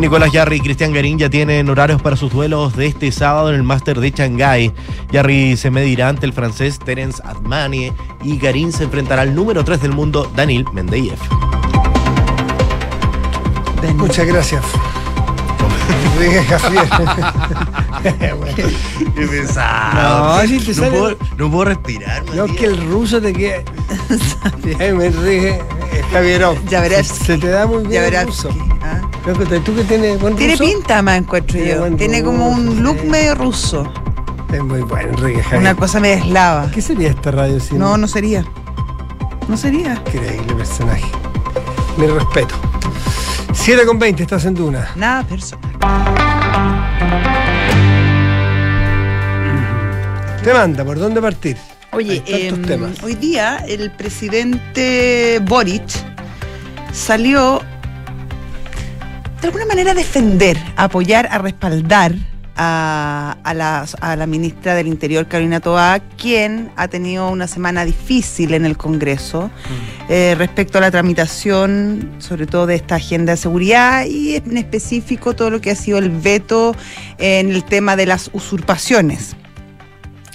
[0.00, 3.56] Nicolás Yarri y Cristian Garín ya tienen horarios para sus duelos de este sábado en
[3.56, 4.72] el Máster de Shanghái.
[5.10, 7.92] Yarri se medirá ante el francés Terence Atmani
[8.22, 11.18] y Garín se enfrentará al número 3 del mundo, Danil Mendeyev.
[13.96, 14.62] Muchas gracias.
[15.88, 16.88] Enrique Javier.
[18.38, 18.54] Bueno.
[19.14, 20.36] Qué pesado.
[20.36, 22.24] No, te no, sale- puedo, no puedo respirar.
[22.34, 22.56] No, Matías.
[22.58, 23.62] que el ruso te queda.
[24.78, 25.60] Me Enrique
[26.12, 26.64] Javierov.
[26.66, 27.24] Yaverevsky.
[27.24, 28.50] Se te da muy bien el ruso.
[28.82, 29.00] ¿ah?
[29.64, 30.64] Tú que tienes buen Tiene ruso.
[30.64, 31.86] pinta más, encuentro yo.
[31.96, 33.06] Tiene como un look sí.
[33.08, 33.92] medio ruso.
[34.52, 35.60] Es muy bueno, Enrique Javier.
[35.60, 36.70] Una cosa media eslava.
[36.70, 38.44] ¿Qué sería esta radio sin No, no sería.
[39.48, 39.94] No sería.
[40.06, 41.04] Increíble personaje.
[41.96, 42.54] Mi respeto.
[43.52, 44.90] 7 con 20, estás en Duna.
[44.96, 45.70] Nada personal.
[50.42, 51.56] Te manda, ¿por dónde partir?
[51.92, 53.02] Oye, em, temas.
[53.02, 55.88] hoy día el presidente Boric
[56.92, 57.62] salió
[59.40, 62.14] de alguna manera a defender, a apoyar, a respaldar
[62.58, 67.84] a, a la, a la ministra del Interior, Carolina Toá, quien ha tenido una semana
[67.84, 69.50] difícil en el Congreso
[70.08, 75.34] eh, respecto a la tramitación, sobre todo de esta agenda de seguridad y en específico
[75.34, 76.74] todo lo que ha sido el veto
[77.18, 79.36] en el tema de las usurpaciones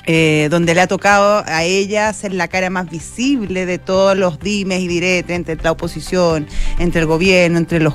[0.05, 4.37] eh, donde le ha tocado a ella ser la cara más visible de todos los
[4.39, 6.45] dimes y diretes entre la oposición,
[6.77, 7.93] entre el gobierno, entre los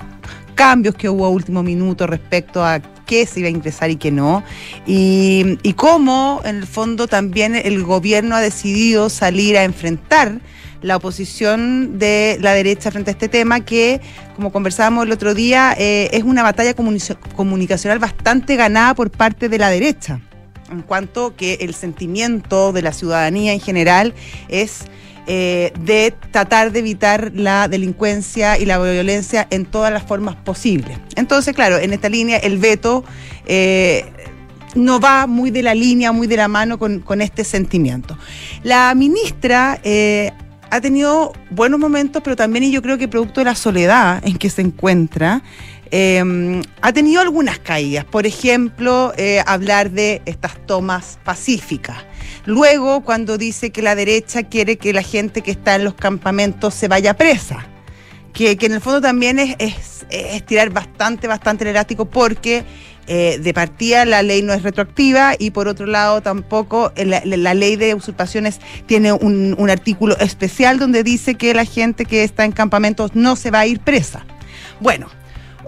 [0.54, 4.12] cambios que hubo a último minuto respecto a qué se iba a ingresar y qué
[4.12, 4.44] no,
[4.86, 10.40] y, y cómo en el fondo también el gobierno ha decidido salir a enfrentar
[10.82, 14.00] la oposición de la derecha frente a este tema que,
[14.36, 19.48] como conversábamos el otro día, eh, es una batalla comuni- comunicacional bastante ganada por parte
[19.48, 20.20] de la derecha
[20.70, 24.12] en cuanto que el sentimiento de la ciudadanía en general
[24.48, 24.84] es
[25.30, 30.98] eh, de tratar de evitar la delincuencia y la violencia en todas las formas posibles.
[31.16, 33.04] Entonces, claro, en esta línea el veto
[33.44, 34.06] eh,
[34.74, 38.16] no va muy de la línea, muy de la mano con, con este sentimiento.
[38.62, 40.32] La ministra eh,
[40.70, 44.38] ha tenido buenos momentos, pero también y yo creo que producto de la soledad en
[44.38, 45.42] que se encuentra,
[45.90, 48.06] ha tenido algunas caídas.
[48.06, 49.12] Por ejemplo,
[49.44, 52.07] hablar de estas tomas pacíficas.
[52.48, 56.72] Luego, cuando dice que la derecha quiere que la gente que está en los campamentos
[56.72, 57.66] se vaya presa.
[58.32, 62.64] Que, que en el fondo también es, es, tirar bastante, bastante el elástico porque
[63.06, 67.52] eh, de partida la ley no es retroactiva y por otro lado tampoco eh, la
[67.52, 72.46] ley de usurpaciones tiene un, un artículo especial donde dice que la gente que está
[72.46, 74.24] en campamentos no se va a ir presa.
[74.80, 75.11] Bueno,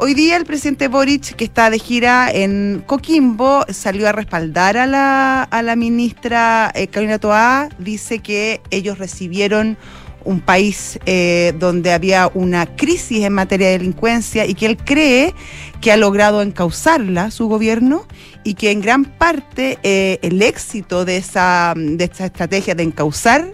[0.01, 4.87] hoy día el presidente Boric, que está de gira en Coquimbo, salió a respaldar a
[4.87, 9.77] la, a la ministra eh, Carolina Toá, dice que ellos recibieron
[10.25, 15.35] un país eh, donde había una crisis en materia de delincuencia y que él cree
[15.83, 18.07] que ha logrado encauzarla su gobierno
[18.43, 23.53] y que en gran parte eh, el éxito de esa, de esta estrategia de encauzar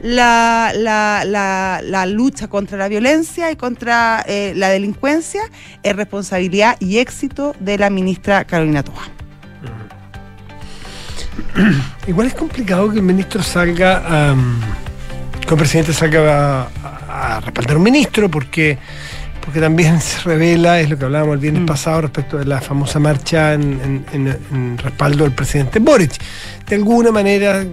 [0.00, 5.42] la, la, la, lucha contra la violencia y contra eh, la delincuencia
[5.82, 9.08] es responsabilidad y éxito de la ministra Carolina Toa.
[12.06, 14.60] Igual es complicado que el ministro salga, am,
[15.40, 16.68] que el presidente salga a-
[17.36, 18.78] a respaldar a un ministro, porque,
[19.48, 21.66] porque también se revela, es lo que hablábamos el viernes Mm.
[21.66, 26.12] pasado respecto de la famosa marcha en, en- en- en respaldo del presidente Boric.
[26.68, 27.64] De alguna manera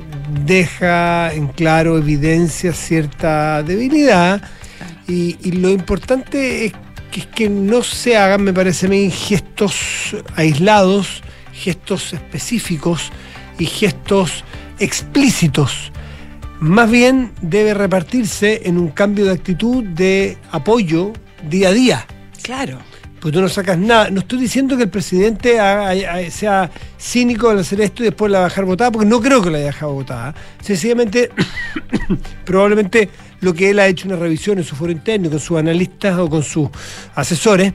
[0.46, 4.42] deja en claro, evidencia cierta debilidad,
[5.06, 6.74] y, y lo importante es
[7.12, 13.12] que, es que no se hagan, me parece a mí, gestos aislados, gestos específicos
[13.60, 14.46] y gestos
[14.80, 15.92] explícitos.
[16.62, 21.12] Más bien debe repartirse en un cambio de actitud de apoyo
[21.50, 22.06] día a día.
[22.42, 22.80] Claro.
[23.20, 24.10] Pues tú no sacas nada.
[24.12, 26.70] No estoy diciendo que el presidente haga- sea
[27.00, 29.68] cínico al hacer esto y después la dejar votada, porque no creo que la haya
[29.68, 30.36] dejado votada.
[30.62, 31.32] Sencillamente,
[32.46, 33.10] probablemente
[33.42, 36.30] lo que él ha hecho una revisión en su foro interno, con sus analistas o
[36.30, 36.70] con sus
[37.16, 37.74] asesores,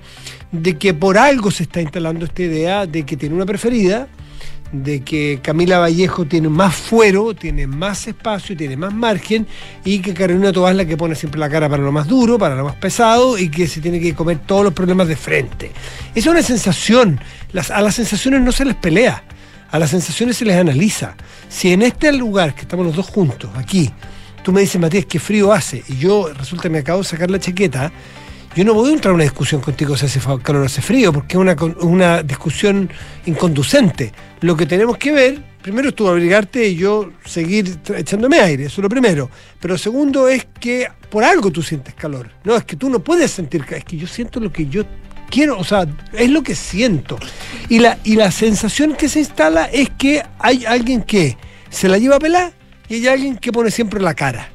[0.52, 4.08] de que por algo se está instalando esta idea de que tiene una preferida,
[4.72, 9.46] de que Camila Vallejo tiene más fuero, tiene más espacio, tiene más margen
[9.84, 12.38] y que Carolina Toás es la que pone siempre la cara para lo más duro,
[12.38, 15.72] para lo más pesado y que se tiene que comer todos los problemas de frente.
[16.14, 17.20] Esa es una sensación.
[17.70, 19.24] A las sensaciones no se les pelea,
[19.70, 21.14] a las sensaciones se les analiza.
[21.48, 23.90] Si en este lugar que estamos los dos juntos, aquí,
[24.44, 27.28] tú me dices, Matías, qué frío hace, y yo resulta que me acabo de sacar
[27.28, 27.90] la chaqueta,
[28.54, 31.12] yo no voy a entrar a una discusión contigo si hace calor o hace frío,
[31.12, 32.90] porque es una discusión
[33.26, 34.12] inconducente.
[34.42, 38.80] Lo que tenemos que ver, primero es tú obligarte y yo seguir echándome aire, eso
[38.80, 39.30] es lo primero.
[39.60, 42.30] Pero segundo es que por algo tú sientes calor.
[42.44, 44.84] No, es que tú no puedes sentir calor, es que yo siento lo que yo
[45.30, 47.18] quiero, o sea, es lo que siento.
[47.68, 51.36] Y la, y la sensación que se instala es que hay alguien que
[51.68, 52.52] se la lleva a pelar
[52.88, 54.50] y hay alguien que pone siempre la cara.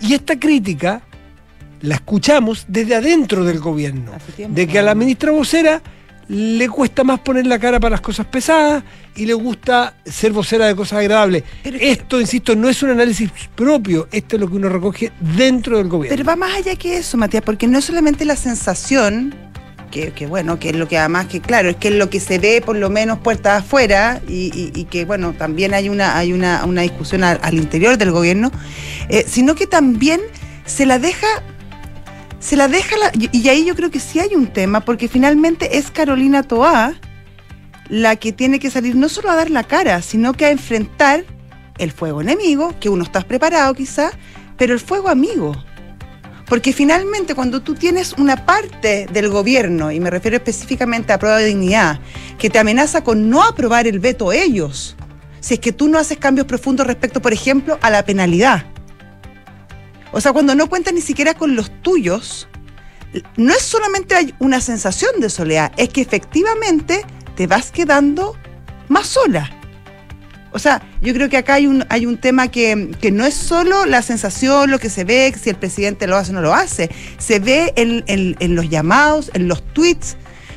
[0.00, 1.02] Y esta crítica
[1.80, 4.54] la escuchamos desde adentro del gobierno, tiempo.
[4.54, 5.80] de que a la ministra vocera
[6.28, 8.82] le cuesta más poner la cara para las cosas pesadas
[9.16, 11.42] y le gusta ser vocera de cosas agradables.
[11.62, 15.78] Pero- Esto, insisto, no es un análisis propio, esto es lo que uno recoge dentro
[15.78, 16.14] del gobierno.
[16.16, 19.34] Pero va más allá que eso, Matías, porque no es solamente la sensación,
[19.90, 22.20] que, que bueno, que es lo que además que claro, es que es lo que
[22.20, 26.18] se ve por lo menos puertas afuera y, y- y que bueno, también hay una,
[26.18, 28.52] hay una, una discusión al, al interior del gobierno,
[29.08, 30.20] eh, sino que también
[30.66, 31.26] se la deja
[32.40, 35.78] se la deja, la- y, ahí yo creo que sí hay un tema, porque finalmente
[35.78, 36.94] es Carolina Toá
[37.88, 41.24] la que tiene que salir no solo a dar la cara, sino que a enfrentar
[41.78, 44.10] el fuego enemigo, que uno está preparado quizá,
[44.56, 45.56] pero el fuego amigo.
[46.46, 51.38] Porque finalmente cuando tú tienes una parte del gobierno, y me refiero específicamente a prueba
[51.38, 52.00] de dignidad,
[52.38, 54.96] que te amenaza con no aprobar el veto ellos,
[55.40, 58.66] si es que tú no haces cambios profundos respecto, por ejemplo, a la penalidad.
[60.12, 62.48] O sea, cuando no cuentas ni siquiera con los tuyos,
[63.36, 67.04] no es solamente una sensación de soledad, es que efectivamente
[67.36, 68.36] te vas quedando
[68.88, 69.50] más sola.
[70.50, 73.34] O sea, yo creo que acá hay un, hay un tema que, que no es
[73.34, 76.54] solo la sensación, lo que se ve, si el presidente lo hace o no lo
[76.54, 80.16] hace, se ve en, en- en los llamados, en los tweets,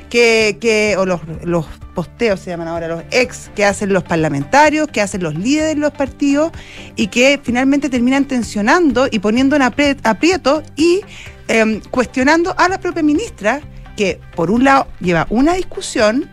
[0.10, 4.88] que, que, o los, los posteos se llaman ahora, los ex que hacen los parlamentarios,
[4.88, 6.52] que hacen los líderes de los partidos
[6.96, 11.02] y que finalmente terminan tensionando y poniendo en aprieto y
[11.48, 13.62] em, cuestionando a la propia ministra,
[13.96, 16.30] que por un lado lleva una discusión,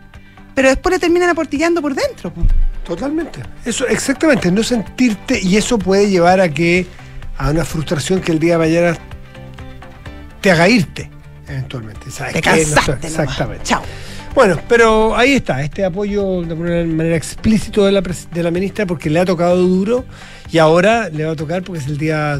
[0.55, 2.33] pero después le terminan aportillando por dentro.
[2.85, 3.41] Totalmente.
[3.65, 6.87] Eso, exactamente, no sentirte, y eso puede llevar a que,
[7.37, 8.97] a una frustración que el día de mañana
[10.41, 11.09] te haga irte,
[11.47, 12.09] eventualmente.
[12.09, 12.39] ¿Sabes Te?
[12.39, 12.91] No cansaste.
[12.91, 13.03] nomás.
[13.03, 13.63] exactamente.
[13.63, 13.83] Chao.
[14.35, 18.85] Bueno, pero ahí está, este apoyo de una manera explícito de la, de la ministra
[18.85, 20.05] porque le ha tocado duro
[20.51, 22.39] y ahora le va a tocar porque es el día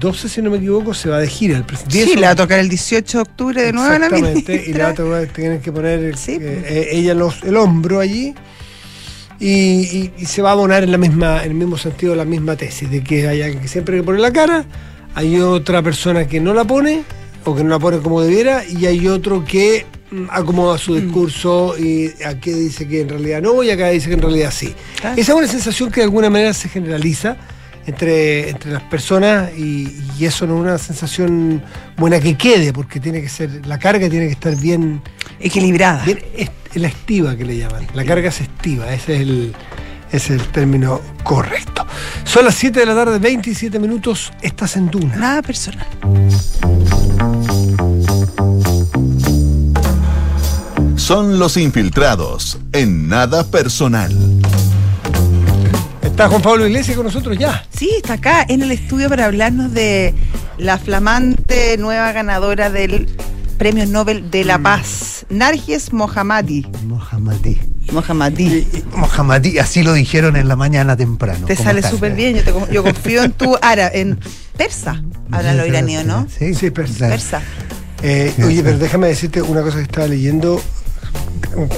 [0.00, 2.04] 12, si no me equivoco, se va de gira el presidente.
[2.12, 4.70] Sí, le va a tocar el 18 de octubre de nuevo a la Exactamente, ministra.
[4.70, 6.72] y le va a tocar, tienen que poner Sí, eh, pues.
[6.72, 8.32] eh, ella los, el hombro allí
[9.38, 12.24] y, y- y se va a abonar en la misma en el mismo sentido la
[12.24, 14.64] misma tesis de que hay alguien que siempre que pone la cara
[15.14, 17.02] hay otra persona que no la pone
[17.44, 19.86] o que no la pone como debiera y hay otro que
[20.30, 24.22] acomoda su discurso y aquí dice que en realidad no y acá dice que en
[24.22, 25.20] realidad sí Claro.
[25.20, 27.36] esa es una sensación que de alguna manera se generaliza
[27.86, 31.62] entre, entre las personas y, y eso no es una sensación
[31.96, 35.00] buena que quede porque tiene que ser la carga tiene que estar bien
[35.40, 36.04] Equilibrada.
[36.04, 37.86] Bien, es la estiva que le llaman.
[37.94, 39.54] La carga es estiva, ese es el,
[40.12, 41.86] ese es el término correcto.
[42.24, 45.16] Son las 7 de la tarde, 27 minutos, estás en Duna.
[45.16, 45.86] Nada personal.
[51.10, 54.14] Son los infiltrados en nada personal.
[56.02, 57.66] Está Juan Pablo Iglesias con nosotros ya.
[57.76, 60.14] Sí, está acá en el estudio para hablarnos de
[60.56, 63.08] la flamante nueva ganadora del
[63.58, 64.62] Premio Nobel de la Mm.
[64.62, 66.64] Paz, Narges Mohammadi.
[66.86, 67.58] Mohammadi.
[67.90, 68.68] Mohammadi.
[68.94, 71.44] Mohammadi, así lo dijeron en la mañana temprano.
[71.44, 74.20] Te ¿Cómo sale súper bien, yo, te yo confío en tu árabe, en
[74.56, 75.02] persa.
[75.32, 76.28] Hablan los iraníos, ¿no?
[76.38, 77.08] Sí, Sí, persa.
[77.08, 77.42] Persa.
[78.00, 80.62] Eh, oye, pero déjame decirte una cosa que estaba leyendo.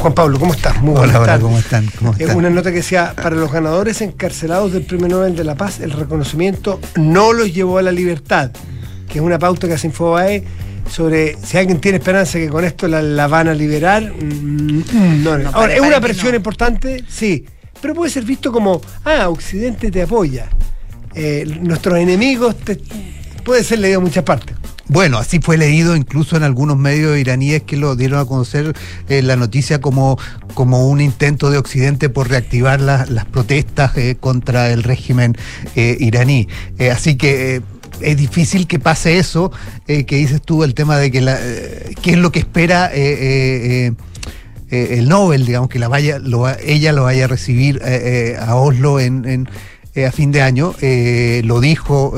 [0.01, 0.81] Juan Pablo, ¿cómo estás?
[0.83, 1.43] Muy Hola, buenas hola, tardes.
[1.45, 1.87] ¿cómo están?
[1.99, 2.27] ¿Cómo Eh?
[2.35, 5.93] Una nota que decía, para los ganadores encarcelados del Premio Nobel de la Paz, el
[5.93, 8.51] reconocimiento no los llevó a la libertad,
[9.09, 10.45] que es una pauta que hace Infobae
[10.91, 14.03] sobre si alguien tiene esperanza que con esto la, la van a liberar.
[14.13, 16.37] mm, no, Ahora, ¿es una presión no.
[16.37, 17.03] importante?
[17.09, 17.47] Sí,
[17.81, 20.49] pero puede ser visto como, ah, Occidente te apoya.
[21.15, 22.81] Eh, nuestros enemigos te-
[23.45, 24.57] puede ser leído en muchas partes.
[24.89, 28.75] Bueno, así fue leído incluso en algunos medios iraníes que lo dieron a conocer
[29.09, 30.19] eh, la noticia como,
[30.55, 35.37] como un intento de Occidente por reactivar las- las protestas eh, contra el régimen
[35.77, 36.49] eh, iraní.
[36.93, 37.63] Así que...
[38.01, 39.53] es difícil que pase eso
[39.87, 41.39] que dices tú, el tema de que la,
[42.03, 43.95] qué es lo que espera el
[45.09, 47.81] Nobel, digamos, que la vaya, lo ella lo vaya a recibir
[48.41, 50.75] a Oslo en, en, a fin de año.
[51.45, 52.15] Lo dijo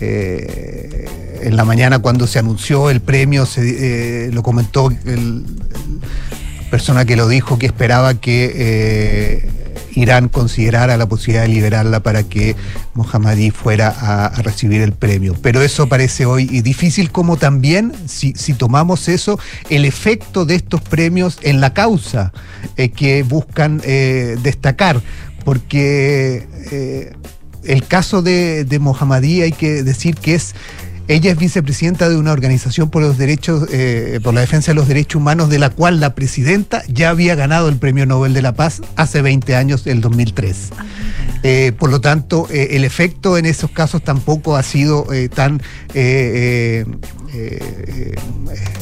[0.00, 5.44] eh, en la mañana cuando se anunció el premio, se, eh, lo comentó el
[6.70, 9.50] persona que lo dijo que esperaba que eh,
[9.94, 12.56] Irán considerara la posibilidad de liberarla para que
[12.94, 15.36] Mohammadi fuera a, recibir el premio.
[15.40, 19.38] Pero eso parece hoy difícil como también, si, tomamos eso,
[19.70, 22.32] el efecto de estos premios en la causa
[22.96, 25.00] que buscan destacar,
[25.44, 27.14] porque
[27.66, 30.54] el caso de, de Mohammadi hay que decir que es
[31.08, 34.88] ella es vicepresidenta de una organización por los derechos, eh, por la defensa de los
[34.88, 38.54] derechos humanos, de la cual la presidenta ya había ganado el Premio Nobel de la
[38.54, 40.70] Paz hace 20 años, el 2003.
[41.44, 45.62] Eh, por lo tanto, eh, el efecto en esos casos tampoco ha sido tan
[47.38, 48.14] eh,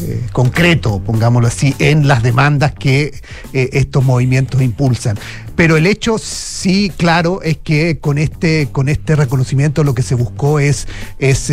[0.03, 3.13] eh, concreto, pongámoslo así, en las demandas que
[3.53, 5.19] eh, estos movimientos impulsan.
[5.57, 10.15] Pero el hecho sí, claro, es que con este, con este reconocimiento lo que se
[10.15, 10.87] buscó es,
[11.19, 11.49] es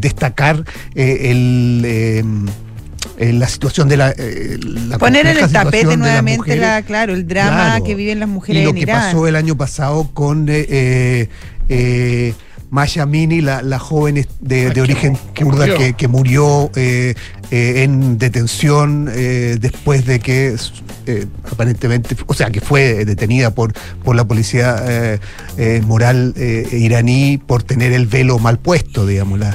[0.00, 0.64] destacar
[0.94, 1.82] el...
[3.18, 6.60] eh, la situación de la, eh, la Poner en el tapete nuevamente mujeres.
[6.60, 7.84] la, claro, el drama Claro.
[7.84, 9.02] que viven las mujeres y lo en que Irán.
[9.12, 11.28] pasó el año pasado con eh,
[12.74, 15.78] Masha Mini, la, la joven de, de origen kurda murió.
[15.78, 17.14] que, que murió eh,
[17.52, 20.56] eh, en detención eh, después de que
[21.52, 25.20] aparentemente, o sea, que fue detenida por, por la policía
[25.86, 29.54] moral iraní por tener el velo mal puesto, digamos, la,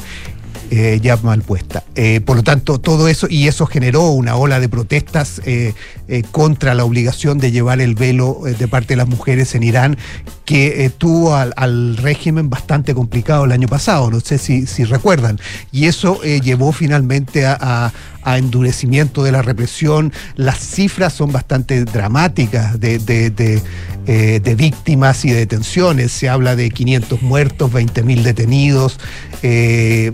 [0.72, 1.84] eh, ya mal puesta.
[1.96, 5.74] Eh, por lo tanto, todo eso, y eso generó una ola de protestas eh,
[6.12, 9.62] eh, contra la obligación de llevar el velo eh, de parte de las mujeres en
[9.64, 9.98] Irán,
[10.44, 15.40] que eh, tuvo al, régimen bastante complicado el año pasado, no sé si, si recuerdan.
[15.72, 20.12] Y eso llevó finalmente a, a- endurecimiento de la represión.
[20.36, 26.12] Las cifras son bastante dramáticas de, de- de, víctimas y de detenciones.
[26.12, 29.00] Se habla de 500 muertos, 20.000 detenidos,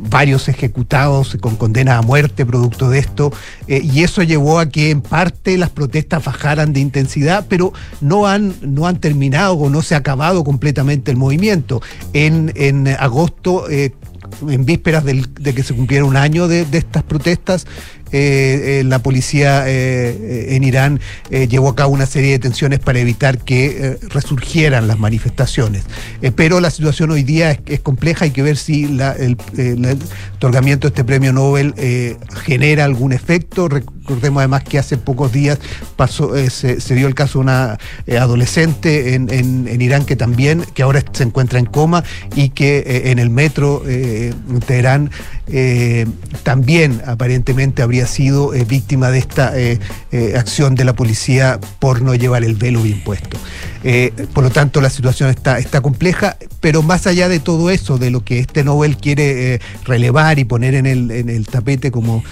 [0.10, 3.32] varios ejecutados con condena a muerte producto de esto.
[3.68, 5.85] y eso llevó a que en parte las protestas
[6.24, 11.12] bajaran de intensidad, pero no han, no han terminado o no se ha acabado completamente
[11.12, 11.82] el movimiento.
[12.14, 13.70] En, en agosto...
[13.70, 13.94] eh,
[14.50, 17.68] en vísperas del- de que se cumpliera un año de, de estas protestas,
[18.18, 23.00] eh, eh, la policía eh, en Irán llevó a cabo una serie de detenciones para
[23.00, 25.84] evitar que resurgieran las manifestaciones.
[26.38, 29.38] Pero la situación hoy día es, es compleja, hay que ver si el,
[30.36, 31.74] otorgamiento de este premio Nobel
[32.46, 33.68] genera algún efecto.
[33.68, 35.60] Recordemos además que hace pocos días
[35.98, 37.78] pasó, se, se dio el caso de una
[38.20, 42.04] adolescente en, en- Irán que también, que ahora se encuentra en coma
[42.36, 45.12] y que en el metro en Teherán
[45.48, 46.08] eh,
[46.42, 49.80] también aparentemente habría sido eh, víctima de esta eh,
[50.36, 53.38] acción de la policía por no llevar el velo bien puesto.
[54.34, 58.10] Por lo tanto, la situación está, está compleja, pero más allá de todo eso, de
[58.10, 62.24] lo que este Nobel quiere relevar y poner en el, tapete como,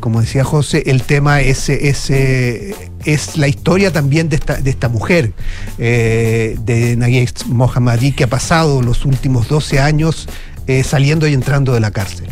[0.00, 4.88] como decía José, el tema es, es, es la historia también de esta, de esta
[4.88, 5.32] mujer,
[5.78, 10.26] de Naguez Mohammadi, que ha pasado los últimos 12 años
[10.70, 12.28] eh, saliendo y entrando de la cárcel.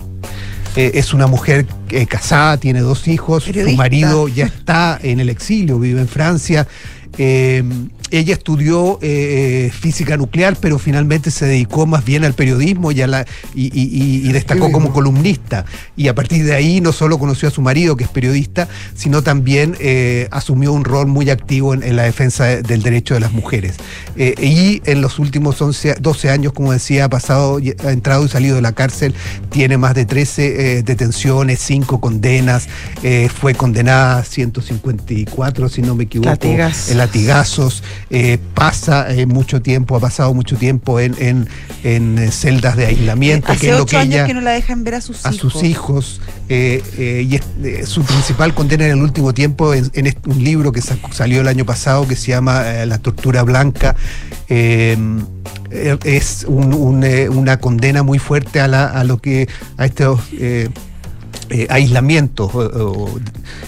[0.77, 3.72] Eh, es una mujer eh, casada, tiene dos hijos, Periodista.
[3.72, 6.68] su marido ya está en el exilio, vive en Francia.
[8.11, 13.01] Eh, ella estudió eh, física nuclear, pero finalmente se dedicó más bien al periodismo y,
[13.03, 13.88] a la- y- y-
[14.25, 15.64] y- y destacó como columnista.
[15.97, 19.23] Y a partir de ahí no solo conoció a su marido, que es periodista, sino
[19.23, 23.21] también eh, asumió un rol muy activo en, en la defensa de- del derecho de
[23.21, 23.75] las mujeres.
[24.16, 28.29] Eh, y en los últimos 11, 12 años, como decía, ha pasado, ha entrado y
[28.29, 29.14] salido de la cárcel,
[29.51, 32.68] tiene más de 13 eh, detenciones, 5 condenas,
[33.03, 36.90] eh, fue condenada a 154, si no me equivoco, Latigazos.
[36.90, 41.49] en latigazos, eh, pasa eh, mucho tiempo, ha pasado mucho tiempo en, en-
[41.85, 44.51] en, eh, celdas de aislamiento, que Hace es lo que años ella que no la
[44.53, 45.53] dejan ver a sus a hijos.
[45.53, 50.43] sus hijos y es- su principal condena en el último tiempo en, en este- un
[50.43, 53.97] libro que sa- salió el año pasado que se llama La tortura blanca
[54.49, 54.97] eh,
[55.71, 59.85] eh, es un- un, eh, una condena muy fuerte a, la, a lo que a
[59.85, 60.69] estos eh,
[61.51, 62.51] eh, aislamientos,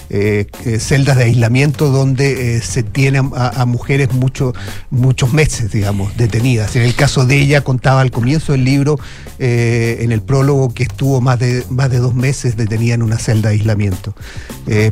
[0.09, 4.53] eh, eh, celdas de aislamiento donde eh, se tiene a, a mujeres mucho,
[4.89, 6.75] muchos meses, digamos, detenidas.
[6.75, 8.99] En el caso de ella contaba al comienzo del libro,
[9.39, 13.49] en el prólogo, que estuvo más de, más de dos meses detenida en una celda
[13.49, 14.13] de aislamiento.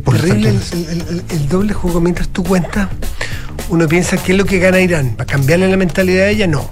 [0.04, 2.02] Por Terrible el, tanto, el- el- el doble juego.
[2.02, 2.90] Mientras tú cuentas,
[3.70, 5.16] uno piensa qué es lo que gana Irán.
[5.16, 6.48] ¿Para cambiarle la mentalidad a ella?
[6.48, 6.72] No.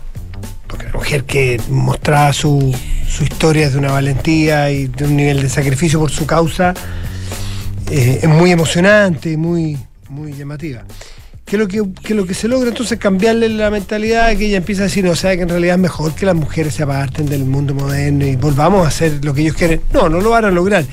[0.68, 2.76] Porque la mujer que mostraba su,
[3.08, 6.74] su historia de una valentía y de un nivel de sacrificio por su causa
[7.89, 9.78] eh, es muy emocionante y muy,
[10.10, 10.84] muy llamativa.
[11.46, 14.48] ¿Qué es, lo que, qué es lo que se logra entonces cambiarle la mentalidad que
[14.48, 16.74] ella empieza a decir, no, o sea, que en realidad es mejor que las mujeres
[16.74, 19.80] se aparten del mundo moderno y volvamos a hacer lo que ellos quieren?
[19.93, 20.84] No, no lo van a lograr.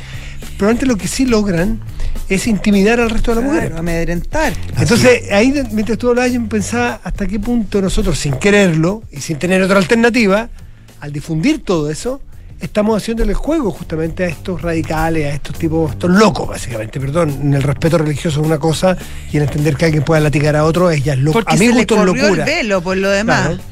[0.57, 1.81] Pero antes lo que sí logran
[2.29, 3.69] es intimidar al resto de las mujeres.
[3.71, 4.53] Claro, amedrentar.
[4.79, 9.39] Entonces, ahí mientras tú hablabas, yo pensaba hasta qué punto nosotros, sin quererlo y sin
[9.39, 10.49] tener otra alternativa,
[11.05, 12.21] al difundir todo eso,
[12.61, 17.53] estamos haciéndole el juego justamente a estos radicales, a estos tipos, estos locos, básicamente, perdón.
[17.55, 18.97] El respeto religioso es una cosa
[19.33, 21.35] y el entender que alguien pueda latigar a otro es ya loco.
[21.35, 22.45] Porque A mí se me le gusta en corrió locura.
[22.45, 23.47] el velo por lo demás.
[23.49, 23.63] Claro.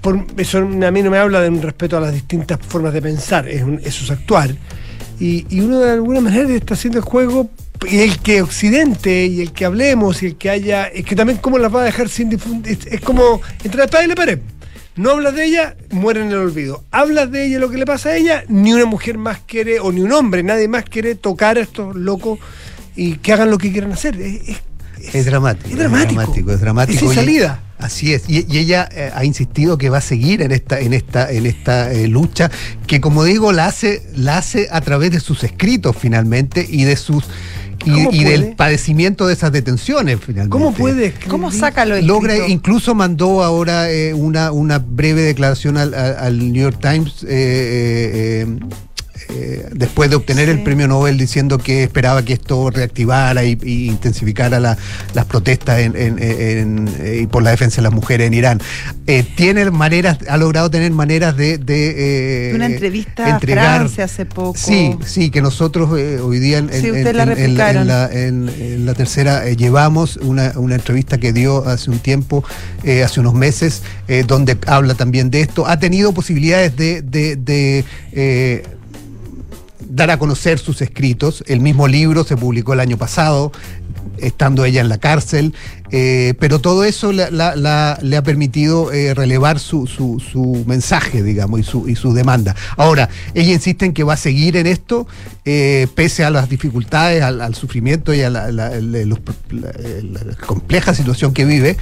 [0.00, 3.00] Por- eso a mí no me habla de un respeto a las distintas formas de
[3.00, 4.50] pensar, es un- eso es actuar.
[5.20, 7.48] Y, y uno de alguna manera está haciendo el juego,
[7.88, 11.38] y el que Occidente, y el que hablemos, y el que haya, es que también
[11.38, 14.14] cómo las va a dejar sin difundir, es, es como entre la espada y la
[14.14, 14.38] pared.
[14.96, 16.84] No hablas de ella, muere en el olvido.
[16.90, 19.90] Hablas de ella, lo que le pasa a ella, ni una mujer más quiere, o
[19.90, 22.38] ni un hombre, nadie más quiere tocar a estos locos
[22.94, 24.20] y que hagan lo que quieran hacer.
[24.20, 25.68] Es, es- Es dramático.
[25.68, 26.52] Es dramático.
[26.52, 26.94] Es dramático.
[26.94, 27.60] Es sin Y- salida.
[27.76, 28.22] Así es.
[28.30, 31.44] Y, y ella eh, ha insistido que va a seguir en esta, en esta, en
[31.44, 32.50] esta eh, lucha,
[32.86, 36.96] que como digo, la hace, la hace a través de sus escritos finalmente y de
[36.96, 37.34] sus ¿Cómo
[37.86, 40.50] y, del padecimiento de esas detenciones finalmente.
[40.50, 41.28] ¿Cómo puede escribir?
[41.30, 42.52] ¿Cómo saca lo Logra, escrito?
[42.52, 48.44] incluso mandó ahora eh, una, una breve declaración al, al- al New York Times eh,
[48.46, 48.58] eh,
[49.34, 53.88] eh, después de obtener el premio Nobel diciendo que esperaba que esto reactivara y, y
[53.88, 54.76] intensificara la-
[55.14, 58.60] las protestas en- en- en- eh, y por la defensa de las mujeres en Irán.
[59.06, 64.04] Eh, tiene maneras, ha logrado tener maneras de, de, eh, Una entrevista a entregar Francia
[64.04, 64.56] hace poco.
[64.56, 71.18] Sí, sí, que nosotros hoy día en, Sí, la en- tercera llevamos una, una entrevista
[71.18, 72.44] que dio hace un tiempo,
[73.04, 73.82] hace unos meses,
[74.26, 75.66] donde habla también de esto.
[75.66, 77.84] Ha tenido posibilidades de, de- de,
[79.94, 81.44] dar a conocer sus escritos.
[81.46, 83.52] El mismo libro se publicó el año pasado,
[84.18, 85.54] estando ella en la cárcel,
[85.90, 90.64] eh, pero todo eso la- la- la- le ha permitido eh, relevar su, su- su
[90.66, 92.56] mensaje, digamos, y su, y su demanda.
[92.76, 95.06] Ahora, ella insiste en que va a seguir en esto,
[95.44, 98.70] eh, pese a las dificultades, al, sufrimiento y a la, la-
[100.46, 101.76] compleja situación que vive.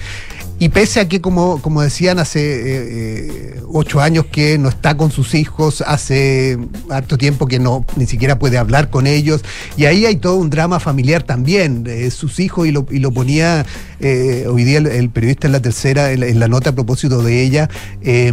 [0.58, 5.34] Y pese a que, como, como decían hace ocho años que no está con sus
[5.34, 6.56] hijos, hace
[6.88, 9.42] harto tiempo que no ni siquiera puede hablar con ellos,
[9.76, 11.84] y ahí hay todo un drama familiar también.
[12.12, 13.64] Sus hijos, y lo, y lo ponía
[14.00, 16.74] eh, hoy día el, el periodista en la tercera, en la, en la nota a
[16.74, 17.68] propósito de ella,
[18.02, 18.32] eh,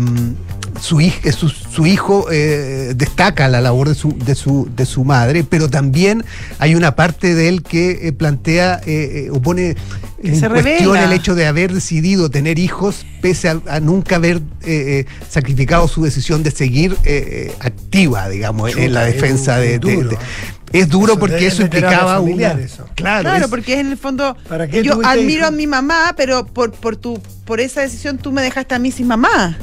[0.80, 4.86] su, hij- eh, su, su hijo eh, destaca la labor de su, de, su, de
[4.86, 6.24] su madre, pero también
[6.60, 9.76] hay una parte de él que eh, plantea eh, o pone
[10.22, 11.06] en se cuestión revela.
[11.06, 14.42] el hecho de haber decidido tener hijos pese a, a nunca haber
[15.30, 16.96] sacrificado su decisión de seguir
[17.60, 19.80] activa, digamos, en la defensa de-
[20.74, 22.88] es duro Eso porque eso implicaba familiar, una eso.
[22.96, 26.46] claro, Claro, es- porque en el fondo ¿Para qué yo admiro a mi mamá, pero
[26.46, 29.58] por por tu por esa decisión tú me dejaste a mí sin mamá.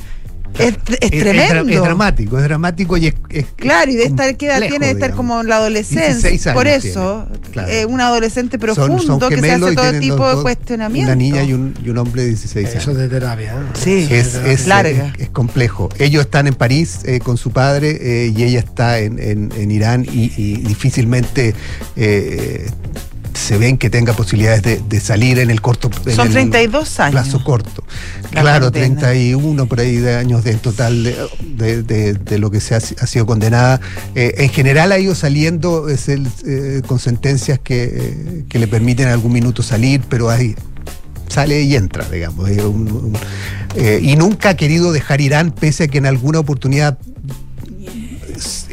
[0.58, 1.72] Es, es tremendo.
[1.72, 4.86] es dramático, es dramático y es, es- Claro, y de es estar, ¿qué edad tiene?
[4.86, 5.16] De estar digamos.
[5.16, 6.06] como en la adolescencia.
[6.30, 7.68] 16 años Por eso, tiene, claro.
[7.72, 11.08] eh, un adolescente profundo son que se hace todo tipo dos- de cuestionamiento.
[11.12, 12.82] Una niña y un, y un hombre de 16 años.
[12.82, 13.52] Eso es de terapia.
[13.52, 13.56] ¿eh?
[13.74, 14.08] Sí.
[14.10, 15.12] es, es- Larga.
[15.16, 15.88] es- es complejo.
[15.98, 19.70] Ellos están en París eh, con su padre eh, y ella está en, en- en
[19.70, 21.54] Irán y, y difícilmente
[21.96, 22.66] eh,
[23.36, 27.12] se ven que tenga posibilidades de, de salir en el corto Son el 32 años.
[27.12, 27.84] plazo corto.
[28.32, 28.98] La claro, condena.
[29.00, 32.74] 31 por ahí de años de en total de, de- de- de lo que se
[32.74, 33.80] ha, ha sido condenada.
[34.14, 38.66] Eh, en general ha ido saliendo es el, eh, con sentencias que, eh, que le
[38.68, 40.54] permiten algún minuto salir, pero hay
[41.28, 42.48] sale y entra, digamos.
[42.48, 43.18] eh, un- un-
[43.74, 46.98] eh, y nunca ha querido dejar Irán, pese a que en alguna oportunidad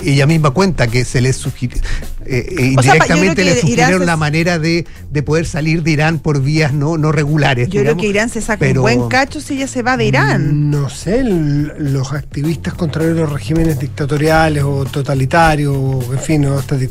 [0.06, 1.82] ella misma cuenta que se le sugirió.
[2.26, 6.20] eh, yo indirectamente le sugirieron Irán se- la manera de, de poder salir de Irán
[6.20, 7.70] por vías no, no regulares.
[7.70, 10.06] Yo creo que Irán se saca pero- un buen cacho si ella se va de
[10.06, 10.70] Irán.
[10.70, 16.58] No sé, el- los activistas contra los regímenes dictatoriales o totalitarios, o en fin, o
[16.58, 16.86] hasta di-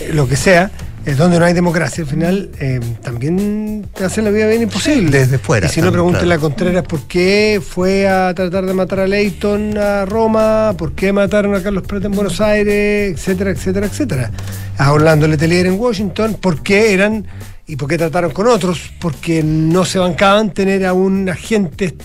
[0.00, 0.70] eh, lo que sea,
[1.04, 5.10] es donde no hay democracia, al final eh, también te hacen la vida bien imposible.
[5.10, 6.38] Desde fuera Y si no, pregúntenle claro.
[6.38, 11.12] a Contreras por qué fue a tratar de matar a Leighton a Roma, por qué
[11.12, 14.30] mataron a Carlos Prat en Buenos Aires, etcétera, etcétera, etcétera.
[14.78, 17.26] A Orlando Letelier en Washington, por qué eran
[17.66, 21.96] y por qué trataron con otros, porque no se bancaban tener a un agente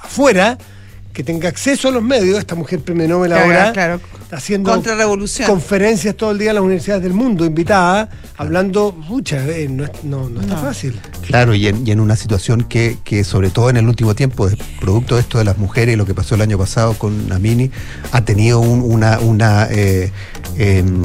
[0.00, 0.58] afuera
[1.12, 4.00] que tenga acceso a los medios, esta mujer premio Nobel Claro, ahora, claro.
[4.30, 5.48] haciendo Contrarrevolución.
[5.48, 10.28] conferencias todo el día en las universidades del mundo, invitada, hablando, pucha, eh, no, no,
[10.30, 10.60] no está No.
[10.62, 11.00] fácil.
[11.26, 14.48] Claro, y en, y en una situación que, que sobre todo en el último tiempo,
[14.80, 17.70] producto de esto de las mujeres y lo que pasó el año pasado con Amini,
[18.12, 20.12] ha tenido un- una, una eh,
[20.56, 21.02] em,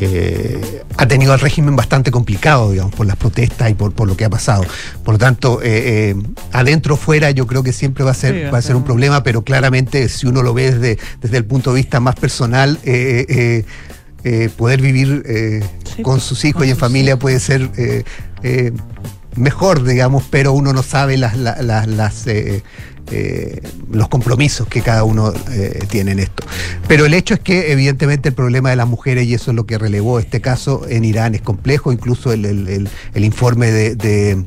[0.00, 4.16] eh, ha tenido al régimen bastante complicado, digamos, por las protestas y por, por lo
[4.16, 4.64] que ha pasado.
[5.04, 6.16] Por lo tanto, eh, eh,
[6.52, 8.84] adentro o fuera, yo creo que siempre va a ser, Sí, va a ser un
[8.84, 12.78] problema, pero claramente si uno lo ve desde, desde el punto de vista más personal,
[14.56, 15.22] poder vivir
[15.96, 17.70] Sí, con sus hijos con y en familia puede ser
[19.36, 22.62] mejor, digamos, pero uno no sabe las, la- la- las, eh,
[23.10, 23.60] eh,
[23.92, 26.44] los compromisos que cada uno eh, tiene en esto.
[26.88, 29.66] Pero el hecho es que evidentemente el problema de las mujeres, y eso es lo
[29.66, 34.44] que relevó este caso en Irán, es complejo, incluso el, el- informe de, de-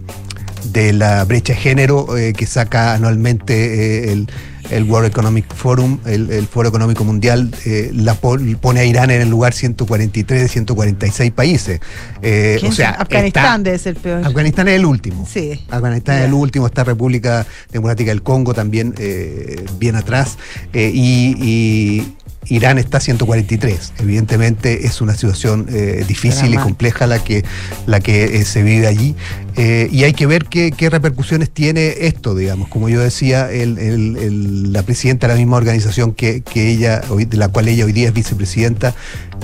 [0.93, 4.29] la brecha de género eh, que saca anualmente el,
[4.69, 9.11] el World Economic Forum, el, el Foro Económico Mundial, eh, la po- pone a Irán
[9.11, 11.79] en el lugar 143 de 146 países.
[12.21, 12.89] Eh, ¿Quién o sea?
[12.91, 14.25] Afganistán está- debe ser peor.
[14.25, 15.27] Afganistán es el último.
[15.31, 15.65] Sí.
[15.69, 20.37] Afganistán es el último, está República Democrática del Congo también eh, bien atrás.
[20.73, 22.13] y, y
[22.49, 23.93] Irán está 143.
[23.99, 27.43] Evidentemente es una situación eh, difícil y compleja la que,
[27.85, 29.15] la que eh, se vive allí.
[29.55, 32.69] Eh, y hay que ver qué, qué repercusiones tiene esto, digamos.
[32.69, 37.01] Como yo decía, el- el- el- la presidenta de la misma organización que, que ella,
[37.09, 38.93] hoy- de la cual ella hoy día es vicepresidenta,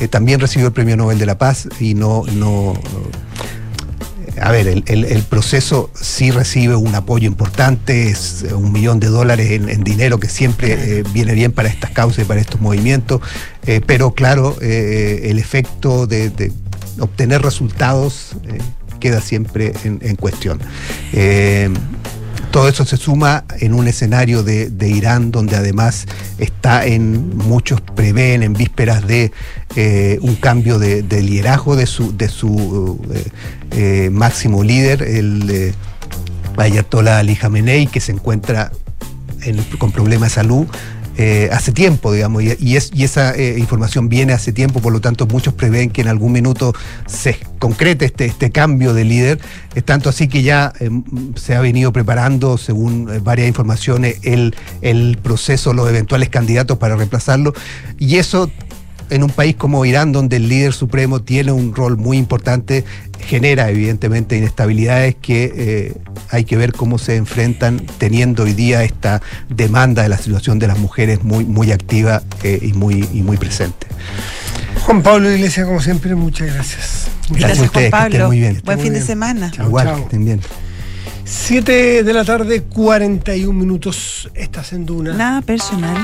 [0.09, 2.73] también recibió el Premio Nobel de la Paz y no, no
[4.41, 9.83] a ver, el, proceso sí recibe un apoyo importante, es un millón de dólares en,
[9.83, 13.21] dinero que siempre eh, viene bien para estas causas y para estos movimientos,
[13.65, 16.51] eh, pero claro, eh, el efecto de,
[16.99, 18.59] obtener resultados eh,
[18.99, 20.59] queda siempre en cuestión.
[22.53, 26.05] Todo eso se suma en un escenario de, Irán donde además
[26.37, 29.31] está en, muchos prevén en vísperas de
[29.75, 32.13] eh, un cambio de, de liderazgo de su,
[33.11, 33.25] eh,
[33.71, 35.73] eh, máximo líder, el
[36.55, 38.71] Ayatollah Ali Khamenei, que se encuentra
[39.41, 40.67] en- con problemas de salud.
[41.17, 44.91] Eh, hace tiempo, digamos, y, y es, y esa eh, información viene hace tiempo, por
[44.91, 46.73] lo tanto muchos prevén que en algún minuto
[47.05, 49.39] se concrete este, este cambio de líder,
[49.75, 50.89] es tanto así que ya eh,
[51.35, 57.53] se ha venido preparando, según varias informaciones, el proceso, los eventuales candidatos para reemplazarlo,
[57.99, 58.49] y eso
[59.09, 62.83] en un país como Irán, donde el líder supremo tiene un rol muy importante,
[63.23, 65.93] genera evidentemente inestabilidades que eh,
[66.29, 70.67] hay que ver cómo se enfrentan teniendo hoy día esta demanda de la situación de
[70.67, 73.87] las mujeres muy, muy activa eh, y, muy, y muy presente.
[74.81, 77.07] Juan Pablo Iglesias, como siempre, muchas gracias.
[77.29, 78.27] Gracias, a ustedes, Juan que estén Pablo.
[78.27, 78.61] muy bien.
[78.65, 79.51] Buen Muy fin de semana.
[79.51, 80.41] Chao, Igual, que estén bien.
[81.25, 84.29] 7 de la tarde, 41 minutos.
[84.33, 85.13] Estás en Duna.
[85.13, 85.95] Nada personal.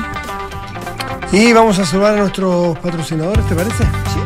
[1.32, 3.84] Y vamos a saludar a nuestros patrocinadores, ¿te parece?
[3.84, 4.20] Sí.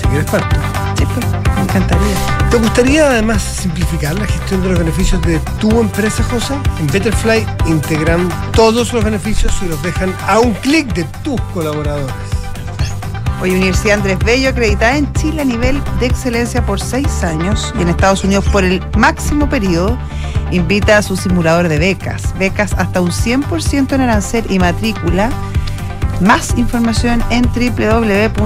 [0.00, 0.56] Si quieres parto.
[0.96, 1.26] Sí, pues,
[1.70, 2.50] encantaría.
[2.50, 6.54] ¿Te gustaría además simplificar la gestión de los beneficios de tu empresa, José?
[6.80, 12.14] En Betterfly integran todos los beneficios y los dejan a un clic de tus colaboradores.
[13.40, 17.82] Hoy Universidad Andrés Bello, acreditada en Chile a nivel de excelencia por seis años y
[17.82, 19.96] en Estados Unidos por el máximo periodo,
[20.50, 22.34] invita a su simulador de becas.
[22.38, 25.30] Becas hasta un 100% en arancel y matrícula.
[26.20, 28.40] Más información en www.unap.c.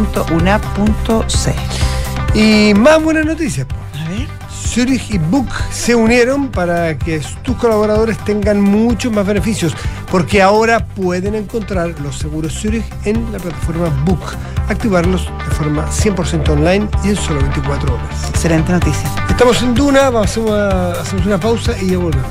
[2.35, 3.67] Y más buenas noticias.
[3.95, 4.27] A ver.
[4.51, 9.73] Zurich y Book se unieron para que tus colaboradores tengan muchos más beneficios,
[10.11, 14.21] porque ahora pueden encontrar los seguros Zurich en la plataforma Book,
[14.69, 18.29] activarlos de forma 100% online y en solo 24 horas.
[18.31, 19.09] Excelente noticia.
[19.29, 22.27] Estamos en Duna, vamos a- hacemos una pausa y ya volvemos.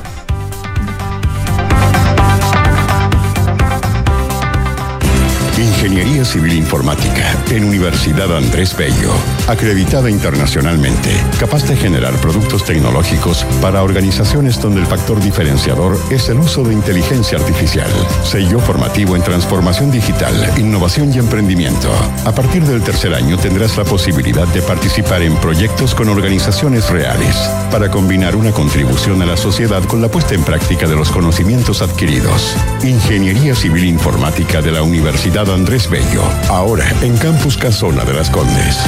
[5.93, 9.11] Ingeniería Civil Informática en Universidad Andrés Bello.
[9.47, 16.39] Acreditada internacionalmente, capaz de generar productos tecnológicos para organizaciones donde el factor diferenciador es el
[16.39, 17.91] uso de inteligencia artificial.
[18.23, 21.91] Sello formativo en transformación digital, innovación y emprendimiento.
[22.25, 27.37] A partir del tercer año tendrás la posibilidad de participar en proyectos con organizaciones reales
[27.69, 31.83] para combinar una contribución a la sociedad con la puesta en práctica de los conocimientos
[31.83, 32.55] adquiridos.
[32.81, 36.23] Ingeniería Civil Informática de la Universidad Andrés Bello.
[36.49, 38.79] Ahora en Campus Casona de las Condes.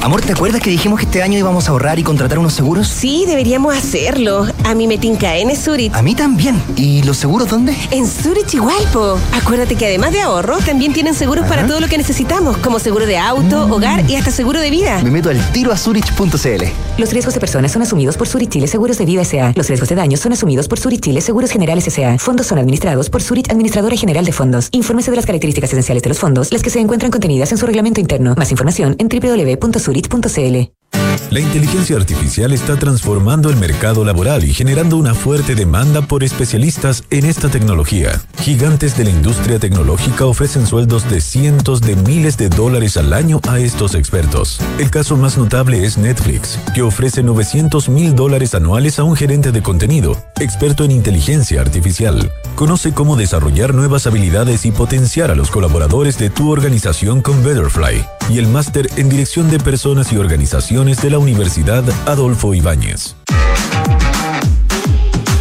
[0.00, 2.86] Amor, ¿te acuerdas que dijimos que este año íbamos a ahorrar y contratar unos seguros?
[2.88, 4.46] Sí, deberíamos hacerlo.
[4.64, 5.94] A mí me tinca en Zurich.
[5.94, 6.62] A mí también.
[6.76, 7.76] ¿Y los seguros dónde?
[7.90, 9.18] En Zurich igual, po.
[9.32, 13.06] Acuérdate que además de ahorro, también tienen seguros para todo lo que necesitamos, como seguro
[13.06, 15.00] de auto, hogar y hasta seguro de vida.
[15.02, 16.64] Me meto al tiro a zurich.cl.
[16.98, 19.52] Los riesgos de personas son asumidos por Zurich Chile Seguros de Vida S.A.
[19.54, 22.18] Los riesgos de daños son asumidos por Zurich Chile Seguros Generales S.A.
[22.18, 24.68] Fondos son administrados por Zurich Administradora General de Fondos.
[24.72, 27.66] Infórmese de las características esenciales de los fondos, las que se encuentran contenidas en su
[27.66, 28.34] reglamento interno.
[28.36, 30.72] Más información en www.zurich.cl.
[31.30, 37.04] La inteligencia artificial está transformando el mercado laboral y generando una fuerte demanda por especialistas
[37.10, 38.20] en esta tecnología.
[38.40, 43.40] Gigantes de la industria tecnológica ofrecen sueldos de cientos de miles de dólares al año
[43.48, 44.60] a estos expertos.
[44.78, 49.52] El caso más notable es Netflix, que ofrece 900 mil dólares anuales a un gerente
[49.52, 52.32] de contenido, experto en inteligencia artificial.
[52.54, 58.04] Conoce cómo desarrollar nuevas habilidades y potenciar a los colaboradores de tu organización con Betterfly
[58.30, 63.16] y el máster en Dirección de Personas y Organizaciones de la Universidad Adolfo Ibáñez.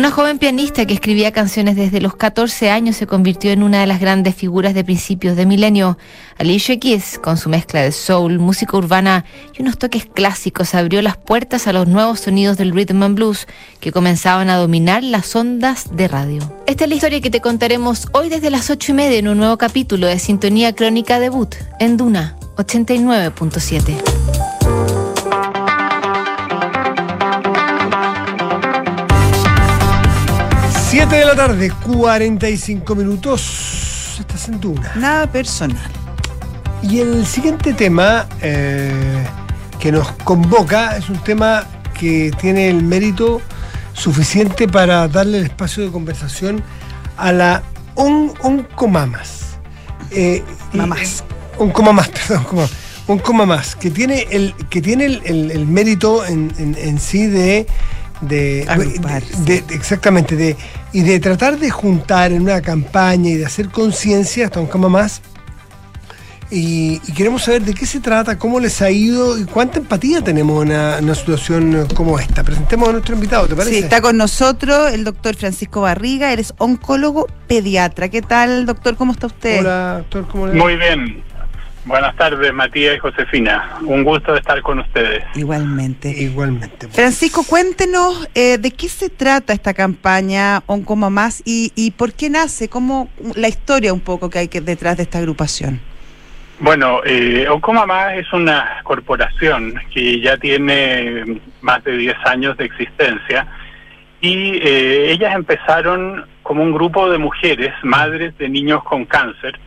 [0.00, 3.86] Una joven pianista que escribía canciones desde los 14 años se convirtió en una de
[3.86, 5.98] las grandes figuras de principios de milenio.
[6.38, 11.18] Alicia Keys, con su mezcla de soul, música urbana y unos toques clásicos, abrió las
[11.18, 13.46] puertas a los nuevos sonidos del rhythm and blues
[13.78, 16.50] que comenzaban a dominar las ondas de radio.
[16.66, 19.36] Esta es la historia que te contaremos hoy desde las 8 y media en un
[19.36, 24.29] nuevo capítulo de Sintonía Crónica Debut en Duna 89.7.
[30.90, 34.16] 7 de la tarde, 45 minutos.
[34.18, 34.92] Estás en Duna.
[34.96, 35.78] Nada personal.
[36.82, 39.24] Y el siguiente tema eh,
[39.78, 41.64] que nos convoca es un tema
[41.98, 43.40] que tiene el mérito
[43.92, 46.62] suficiente para darle el espacio de conversación
[47.16, 47.62] a la
[47.94, 49.56] on, oncomamas.
[50.10, 51.22] Eh, Mamás.
[51.58, 52.68] Oncomamas, perdón, como-
[53.06, 57.66] oncomamas, que tiene el, que tiene el, el- el mérito en, en- en sí de.
[58.20, 59.34] De, Agruparse.
[59.44, 60.56] de- de- exactamente, de,
[60.92, 65.22] y de tratar de juntar en una campaña y de hacer conciencia hasta Oncomamas
[66.52, 70.20] y, y queremos saber de qué se trata, cómo les ha ido y cuánta empatía
[70.20, 72.42] tenemos en una, en una situación como esta.
[72.42, 73.76] Presentemos a nuestro invitado, ¿te parece?
[73.76, 78.08] Sí, está con nosotros el doctor Francisco Barriga, eres oncólogo pediatra.
[78.08, 78.96] ¿Qué tal, doctor?
[78.96, 79.60] ¿Cómo está usted?
[79.60, 80.64] Hola, doctor, ¿cómo le va?
[80.64, 81.22] Muy bien.
[81.84, 83.78] Buenas tardes, Matías y Josefina.
[83.82, 85.24] Un gusto de estar con ustedes.
[85.34, 86.10] Igualmente.
[86.10, 86.88] Igualmente.
[86.88, 92.68] Francisco, cuéntenos eh, de qué se trata esta campaña Oncomamás y, y por qué nace,
[92.68, 95.80] cómo la historia un poco que hay que detrás de esta agrupación.
[96.60, 103.46] Bueno, eh, Oncomamá es una corporación que ya tiene más de 10 años de existencia
[104.20, 109.58] y eh, ellas empezaron como un grupo de mujeres, madres de niños con cáncer,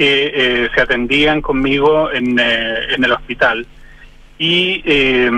[0.00, 3.66] que eh, se atendían conmigo en, eh, en el hospital.
[4.38, 5.30] Y eh,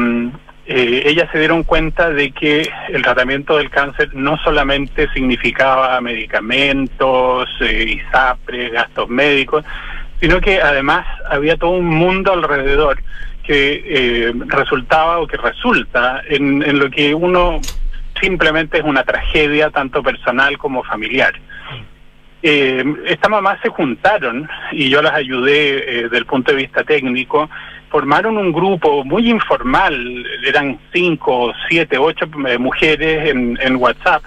[0.67, 7.49] eh, ellas se dieron cuenta de que el tratamiento del cáncer no solamente significaba medicamentos,
[7.61, 9.65] eh, ISAPRES, gastos médicos,
[10.21, 13.03] sino que además había todo un mundo alrededor
[13.43, 17.61] que resultaba o que resulta en, en lo que uno
[18.21, 21.35] simplemente es una tragedia tanto personal como familiar.
[22.43, 26.83] Eh, estas mamás se juntaron y yo las ayudé eh, desde el punto de vista
[26.83, 27.49] técnico.
[27.89, 34.25] Formaron un grupo muy informal, eran cinco, siete, ocho eh, mujeres en, WhatsApp.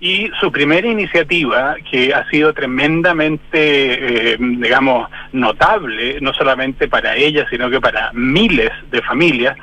[0.00, 7.46] Y su primera iniciativa, que ha sido tremendamente, eh, digamos, notable, no solamente para ellas,
[7.50, 9.56] sino que para miles de familias,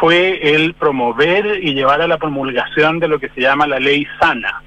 [0.00, 4.04] fue el promover y llevar a la promulgación de lo que se llama la ley
[4.18, 4.62] sana.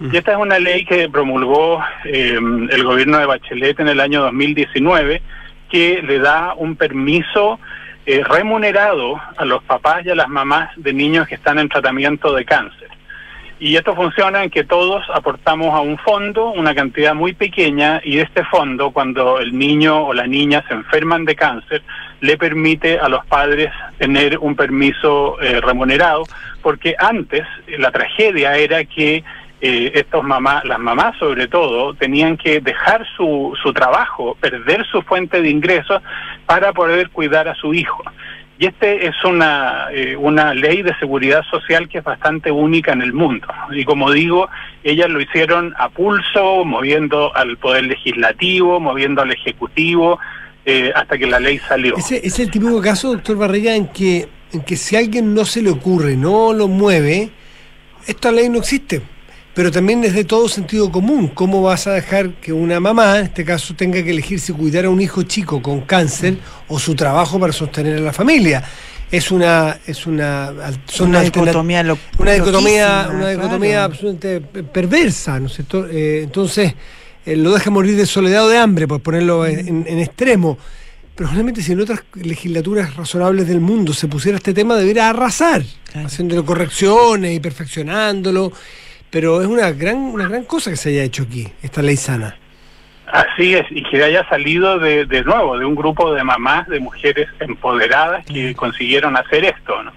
[0.00, 2.38] Y esta es una ley que promulgó eh,
[2.70, 5.20] el gobierno de Bachelet en el año 2019,
[5.68, 7.58] que le da un permiso
[8.06, 12.32] eh, remunerado a los papás y a las mamás de niños que están en tratamiento
[12.32, 12.88] de cáncer.
[13.60, 18.20] Y esto funciona en que todos aportamos a un fondo una cantidad muy pequeña y
[18.20, 21.82] este fondo, cuando el niño o la niña se enferman de cáncer,
[22.20, 26.22] le permite a los padres tener un permiso eh, remunerado,
[26.62, 27.42] porque antes
[27.78, 29.24] la tragedia era que
[29.60, 35.02] eh, estos mamás, las mamás sobre todo, tenían que dejar su, su trabajo, perder su
[35.02, 36.00] fuente de ingresos
[36.46, 38.02] para poder cuidar a su hijo.
[38.60, 43.02] Y este es una, eh, una ley de seguridad social que es bastante única en
[43.02, 43.46] el mundo.
[43.70, 44.48] Y como digo,
[44.82, 50.18] ellas lo hicieron a pulso, moviendo al Poder Legislativo, moviendo al Ejecutivo,
[50.64, 51.96] eh, hasta que la ley salió.
[51.96, 55.62] Es el típico caso, doctor Barriga, en que, en que si a alguien no se
[55.62, 57.30] le ocurre, no lo mueve,
[58.08, 59.02] esta ley no existe.
[59.58, 61.26] Pero también es de todo sentido común.
[61.34, 64.84] ¿Cómo vas a dejar que una mamá, en este caso, tenga que elegir si cuidar
[64.84, 66.36] a un hijo chico con cáncer
[66.68, 68.62] o su trabajo para sostener a la familia?
[69.10, 70.52] Es una, es una,
[70.86, 73.84] son Una dicotomía lo- una dicotomía, una dicotomía claro.
[73.86, 75.88] absolutamente perversa, ¿no es cierto?
[75.88, 76.74] Eh, entonces,
[77.26, 80.56] eh, lo deja morir de soledad o de hambre, por ponerlo en, extremo.
[81.16, 85.64] Pero realmente si en otras legislaturas razonables del mundo se pusiera este tema, debería arrasar,
[85.94, 88.52] haciéndole correcciones y perfeccionándolo.
[89.10, 92.36] Pero es una gran, una gran cosa que se haya hecho aquí, esta ley sana.
[93.10, 96.78] Así es, y que haya salido de, de nuevo de un grupo de mamás, de
[96.78, 99.92] mujeres empoderadas que consiguieron hacer esto, ¿no?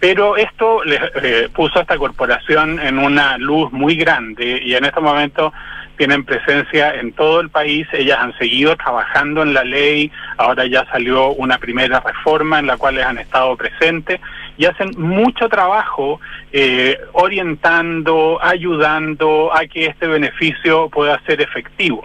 [0.00, 4.86] Pero esto le eh, puso a esta corporación en una luz muy grande y en
[4.86, 5.52] este momento
[5.98, 7.86] tienen presencia en todo el país.
[7.92, 12.78] Ellas han seguido trabajando en la ley, ahora ya salió una primera reforma en la
[12.78, 14.18] cual han estado presentes
[14.60, 16.20] y hacen mucho trabajo
[16.52, 22.04] eh, orientando, ayudando a que este beneficio pueda ser efectivo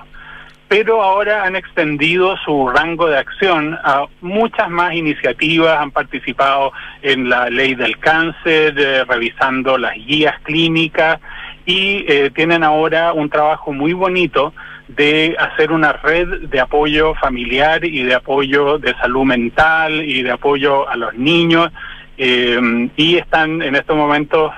[0.67, 6.71] pero ahora han extendido su rango de acción a muchas más iniciativas, han participado
[7.03, 11.19] en la ley del cáncer, eh, revisando las guías clínicas
[11.67, 14.53] y eh, tienen ahora un trabajo muy bonito
[14.87, 20.31] de hacer una red de apoyo familiar y de apoyo de salud mental y de
[20.31, 21.71] apoyo a los niños.
[22.17, 24.51] Eh, y están en estos momentos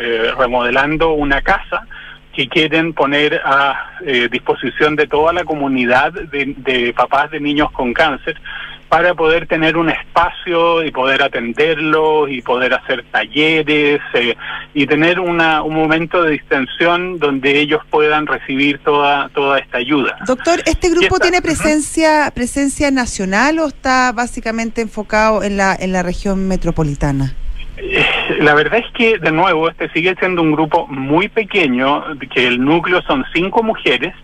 [0.00, 1.86] eh, remodelando una casa
[2.32, 7.70] que quieren poner a eh, disposición de toda la comunidad de, de papás de niños
[7.72, 8.40] con cáncer
[8.88, 14.34] para poder tener un espacio y poder atenderlos y poder hacer talleres eh,
[14.74, 20.16] y tener una, un momento de distensión donde ellos puedan recibir toda, toda esta ayuda.
[20.26, 25.92] Doctor, ¿este grupo esta- tiene presencia presencia nacional o está básicamente enfocado en la en
[25.92, 27.34] la región metropolitana?
[28.40, 32.04] La verdad es que, de nuevo, este sigue siendo un grupo muy pequeño,
[32.34, 34.14] que el núcleo son cinco mujeres,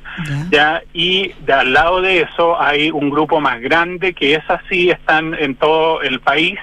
[0.51, 4.91] ya y de al lado de eso hay un grupo más grande que es así,
[4.91, 6.57] están en todo el país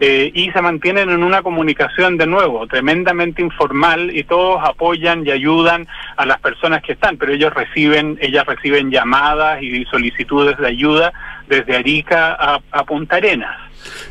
[0.00, 5.30] eh, y se mantienen en una comunicación de nuevo tremendamente informal y todos apoyan y
[5.30, 10.66] ayudan a las personas que están, pero ellos reciben, ellas reciben llamadas y solicitudes de
[10.66, 11.12] ayuda
[11.48, 13.69] desde Arica a, a Punta Arenas.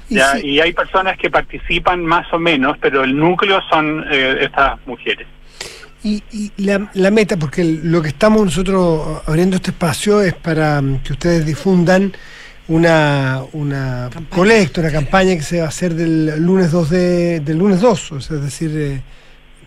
[0.10, 4.80] Ya, y hay personas que participan más o menos, pero el núcleo son eh, estas
[4.86, 5.28] mujeres.
[6.04, 10.82] Y, y la, la meta, porque lo que estamos nosotros abriendo este espacio es para
[10.82, 12.14] mm, que ustedes difundan
[12.70, 17.58] una, una colecta, una campaña que se va a hacer del lunes 2 de, del
[17.58, 19.02] lunes 2, o sea, es decir, eh,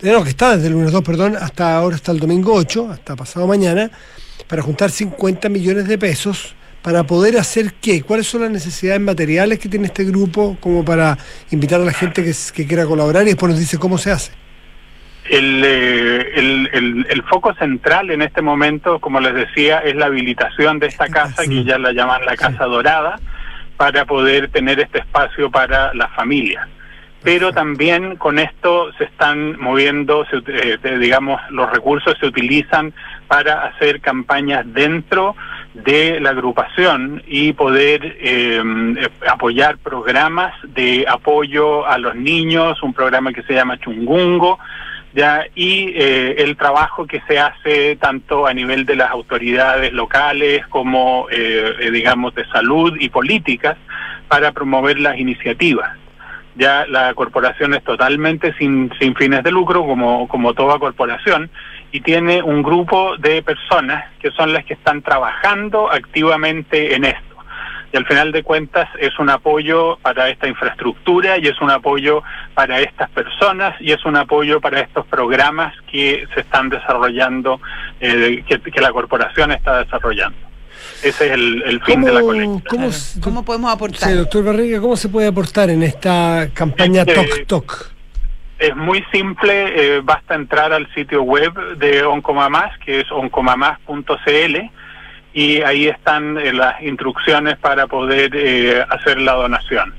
[0.02, 3.16] no, que está desde el lunes 2, perdón, hasta ahora, hasta el domingo 8, hasta
[3.16, 3.90] pasado mañana,
[4.46, 9.58] para juntar 50 millones de pesos para poder hacer qué, cuáles son las necesidades materiales
[9.58, 11.16] que tiene este grupo, como para
[11.50, 14.32] invitar a la gente que, quiera colaborar y después nos dice cómo se hace.
[15.30, 20.06] El, eh, el, el, el foco central en este momento, como les decía, es la
[20.06, 23.20] habilitación de esta casa, que ya la llaman la Casa Dorada,
[23.76, 26.68] para poder tener este espacio para las familias.
[27.22, 32.92] Pero también con esto se están moviendo, se eh, digamos, los recursos se utilizan
[33.28, 35.36] para hacer campañas dentro
[35.74, 38.62] de la agrupación y poder eh,
[39.26, 44.58] apoyar programas de apoyo a los niños, un programa que se llama Chungungo,
[45.14, 50.66] ya y eh, el trabajo que se hace tanto a nivel de las autoridades locales
[50.68, 53.76] como eh, digamos de salud y políticas
[54.28, 55.98] para promover las iniciativas.
[56.54, 61.50] Ya la corporación es totalmente sin, sin fines de lucro como, como toda corporación
[61.92, 67.36] y tiene un grupo de personas que son las que están trabajando activamente en esto.
[67.92, 72.22] Y al final de cuentas es un apoyo para esta infraestructura y es un apoyo
[72.54, 77.60] para estas personas y es un apoyo para estos programas que se están desarrollando,
[78.00, 80.38] eh, que, que la corporación está desarrollando.
[81.02, 82.70] Ese es el, el fin de la colecta.
[82.70, 82.88] ¿Cómo,
[83.20, 84.08] ¿Cómo podemos aportar?
[84.08, 87.91] Sí, doctor Barriga, ¿cómo se puede aportar en esta campaña Este, Toc Toc?
[88.62, 94.56] Es muy simple, eh, basta entrar al sitio web de Oncomamás, que es oncomamás.cl,
[95.34, 99.92] y ahí están eh, las instrucciones para poder eh, hacer la donación.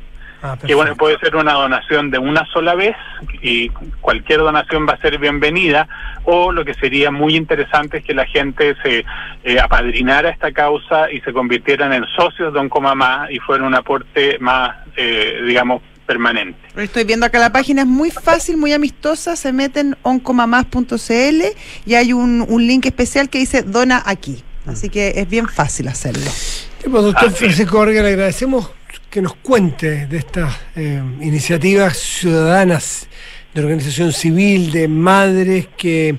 [0.65, 2.95] que bueno, puede ser una donación de una sola vez
[3.41, 3.67] y
[3.99, 5.89] cualquier donación va a ser bienvenida
[6.23, 9.03] o lo que sería muy interesante es que la gente se
[9.43, 14.37] eh, apadrinara esta causa y se convirtieran en socios de Oncomamá y fuera un aporte
[14.39, 16.59] más, eh, digamos, permanente.
[16.75, 21.41] Estoy viendo acá la página, es muy fácil, muy amistosa, se meten oncomamás.cl
[21.85, 24.43] y hay un, un link especial que dice dona aquí.
[24.65, 26.29] Así que es bien fácil hacerlo.
[26.29, 28.71] Sí, pues, doctor Francisco Barriga, le agradecemos
[29.09, 33.07] que nos cuente de estas eh, iniciativas ciudadanas
[33.53, 36.17] de organización civil, de madres que,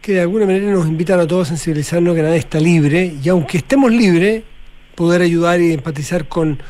[0.00, 3.28] que de alguna manera nos invitan a todos a sensibilizarnos que nadie está libre y
[3.28, 4.42] aunque estemos libres,
[4.94, 6.62] poder ayudar y empatizar con,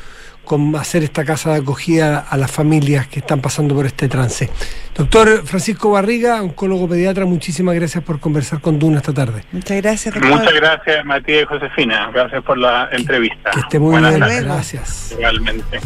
[0.43, 4.49] con hacer esta casa de acogida a las familias que están pasando por este trance.
[4.95, 9.43] Doctor Francisco Barriga, oncólogo pediatra, muchísimas gracias por conversar con Duna esta tarde.
[9.51, 12.09] Muchas gracias, Muchas gracias, Matías y Josefina.
[12.13, 13.51] Gracias por la entrevista.
[13.51, 14.43] Que esté muy Buenas bien, tardes.
[14.43, 15.11] gracias.
[15.13, 15.79] Igualmente.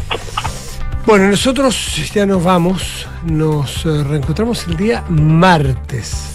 [1.06, 6.34] Bueno, nosotros ya nos vamos, nos eh, reencontramos el día martes.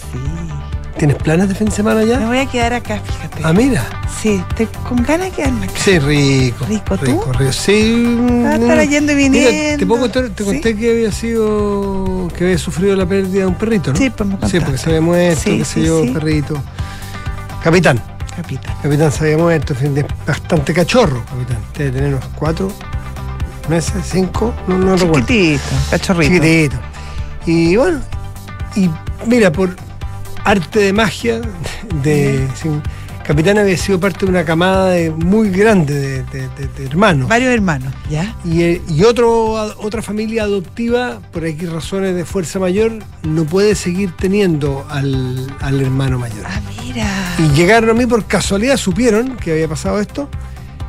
[0.98, 2.18] ¿Tienes planes de fin de semana ya?
[2.20, 3.40] Me voy a quedar acá, fíjate.
[3.44, 3.84] Ah, mira.
[4.20, 5.74] Sí, estoy con ganas de quedarme acá.
[5.76, 6.64] Sí, rico.
[6.66, 7.06] Rico, ¿tú?
[7.06, 7.52] Rico, rico.
[7.52, 8.18] Sí.
[8.46, 9.78] Ah, estar yendo y mira, viniendo.
[9.78, 13.54] te, puedo contar- te conté que había sido, que había sufrido la pérdida de un
[13.56, 13.98] perrito, ¿no?
[13.98, 14.60] Sí, pues me Sí, contaste.
[14.60, 16.08] porque se había muerto, Sí, qué sé sí, yo, sí.
[16.10, 16.62] perrito.
[17.64, 18.00] Capitán.
[18.36, 18.74] Capitán.
[18.82, 19.74] Capitán se había muerto,
[20.26, 21.58] bastante cachorro, capitán.
[21.76, 22.70] Debe tener unos cuatro
[23.68, 25.26] meses, cinco, no, no recuerdo.
[25.26, 26.32] Chiquitito, cachorrito.
[26.34, 26.76] Chiquitito.
[27.46, 28.00] Y bueno,
[28.76, 28.88] y
[29.26, 29.74] mira, por
[30.44, 31.40] arte de magia,
[32.02, 32.68] de, sí,
[33.24, 37.28] Capitán había sido parte de una camada de- muy grande de, de- de- de hermanos.
[37.28, 38.34] Varios hermanos, ¿ya?
[38.44, 43.76] Y, eh, y otro, otra familia adoptiva, por aquí razones de fuerza mayor, no puede
[43.76, 46.44] seguir teniendo al, al hermano mayor.
[46.48, 47.06] Ah, mira.
[47.38, 50.28] Y llegaron a mí por casualidad, supieron que había pasado esto.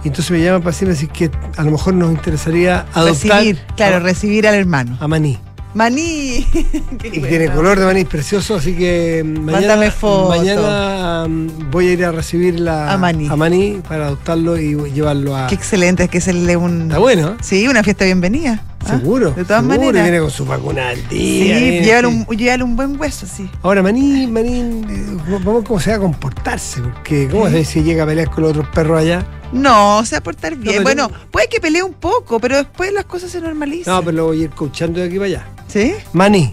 [0.03, 3.97] Y entonces me llaman para decirme que a lo mejor nos interesaría adoptar Recibir, claro,
[3.97, 4.97] a, recibir al hermano.
[4.99, 5.37] a Maní.
[5.73, 6.45] Maní.
[7.03, 9.93] Y tiene color de maní precioso, así que mm, mañana,
[10.29, 13.81] mañana mm, voy a ir a recibir la, A Maní.
[13.87, 15.47] para adoptarlo y llevarlo a...
[15.47, 16.83] Qué excelente, es que hacerle un.
[16.83, 17.35] Está bueno, ¿eh?
[17.41, 18.63] Sí, una fiesta bienvenida.
[18.85, 18.97] ¿Ah?
[18.99, 19.31] Seguro.
[19.31, 20.03] De todas seguro, maneras.
[20.03, 21.57] viene con su vacuna al día.
[21.57, 22.61] sí.
[22.61, 23.49] un, buen hueso, sí.
[23.61, 24.59] Ahora, Maní, Maní,
[24.89, 28.43] eh, vamos cómo se va a comportarse, porque ¿cómo se si llega a pelear con
[28.43, 29.25] los otros perros allá?
[29.51, 30.83] No, se va a portar bien.
[30.83, 33.93] bueno, puede que pelee un poco, pero después las cosas se normalizan.
[33.93, 35.47] No, pero lo voy a ir coachando de aquí para allá.
[35.67, 35.93] ¿Sí?
[36.13, 36.51] Maní,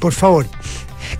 [0.00, 0.46] por favor.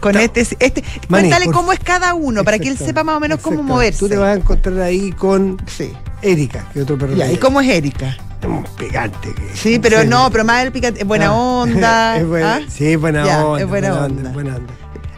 [0.01, 3.17] Con este, este Maní, cuéntale por- cómo es cada uno, para que él sepa más
[3.17, 3.99] o menos cómo moverse.
[3.99, 5.93] Tú te vas a encontrar ahí con Sí.
[6.23, 7.15] Erika, que es otro perro.
[7.15, 8.17] Ya, ¿y cómo es Erika?
[8.47, 9.35] Un picante.
[9.35, 11.33] Que, Sí, pero no, pero más el picante, es buena Ah.
[11.35, 12.17] onda.
[12.17, 12.61] es buena, ¿ah?
[12.69, 13.63] Sí, es buena Ya, onda.
[13.63, 14.29] es buena onda.
[14.29, 14.73] es buena onda.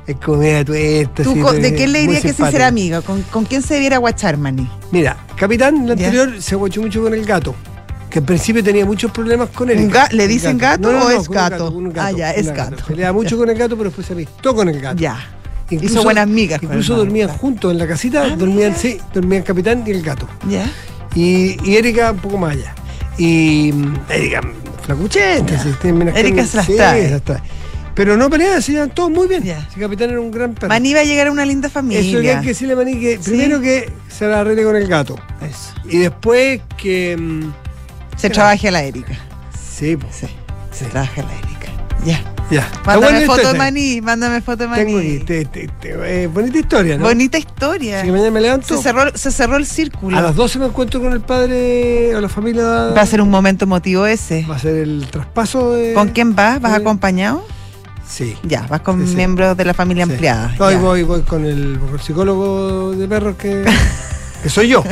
[0.07, 1.23] Es comida tuesta.
[1.23, 3.01] ¿Tú sí, ¿De es quién le muy dirías que se será amiga?
[3.03, 4.69] ¿Con, con quién se debiera guachar, Mani?
[4.91, 7.55] Mira, Capitán, el anterior se guachó mucho con el gato.
[8.11, 9.79] Que en principio tenía muchos problemas con él.
[9.79, 11.73] ¿Un ga- ¿Le dicen gato o es un gato?
[11.97, 12.85] Ah, ya, es un gato.
[12.87, 14.99] Peleaba mucho con el gato, pero después se amistó con el gato.
[14.99, 15.19] Ya.
[15.71, 17.05] Hizo buenas migas Incluso gato.
[17.05, 18.75] dormían juntos en la casita, Ah, dormían, mira.
[18.77, 20.29] sí, dormían Capitán y el gato.
[20.47, 20.67] Ya.
[21.15, 22.75] Y, y Erika un poco más allá.
[23.19, 23.73] Y
[24.09, 24.41] Erika,
[24.85, 27.21] flacuchenta, sí, tiene menos Erika se las Sí, trae.
[27.95, 29.43] Pero no peleaban, se iban todos muy bien.
[29.43, 29.69] Ya.
[29.73, 30.69] Si Capitán era un gran perro.
[30.69, 32.01] Mani va a llegar a una linda familia.
[32.01, 33.31] Eso que hay que decirle a Maní que Sí.
[33.33, 35.17] primero que se la arregle con el gato.
[35.43, 35.75] Eso.
[35.89, 37.17] Y después que.
[37.19, 37.53] mm,
[38.17, 39.13] Se trabaje a la Erika.
[39.77, 40.17] Sí, pues.
[40.17, 40.27] Sí.
[40.71, 41.69] Se trabaje a la Erika.
[42.07, 42.32] Ya.
[42.53, 42.71] Ya.
[42.85, 43.59] Mándame foto de historia.
[43.59, 44.85] Mani, mándame foto de Mani.
[44.85, 45.19] Tengo aquí.
[45.21, 47.05] te- te- te- eh, bonita historia, ¿no?
[47.05, 48.05] Bonita historia.
[48.05, 48.77] Mañana me levanto.
[48.77, 50.17] Se cerró, se cerró el círculo.
[50.19, 52.63] A las 12 me encuentro con el padre o la familia.
[52.97, 54.45] Va a ser un momento emotivo ese.
[54.49, 55.95] Va a ser el traspaso de.
[55.95, 56.61] ¿Con quién vas?
[56.61, 57.45] ¿Vas acompañado?
[58.07, 58.37] Sí.
[58.43, 59.17] Ya, vas con Sí, sí.
[59.17, 60.13] miembros de la familia Sí.
[60.13, 60.51] ampliada.
[60.59, 60.79] Ya.
[60.79, 63.65] voy, voy con el, psicólogo de perros que,
[64.43, 64.85] que soy yo.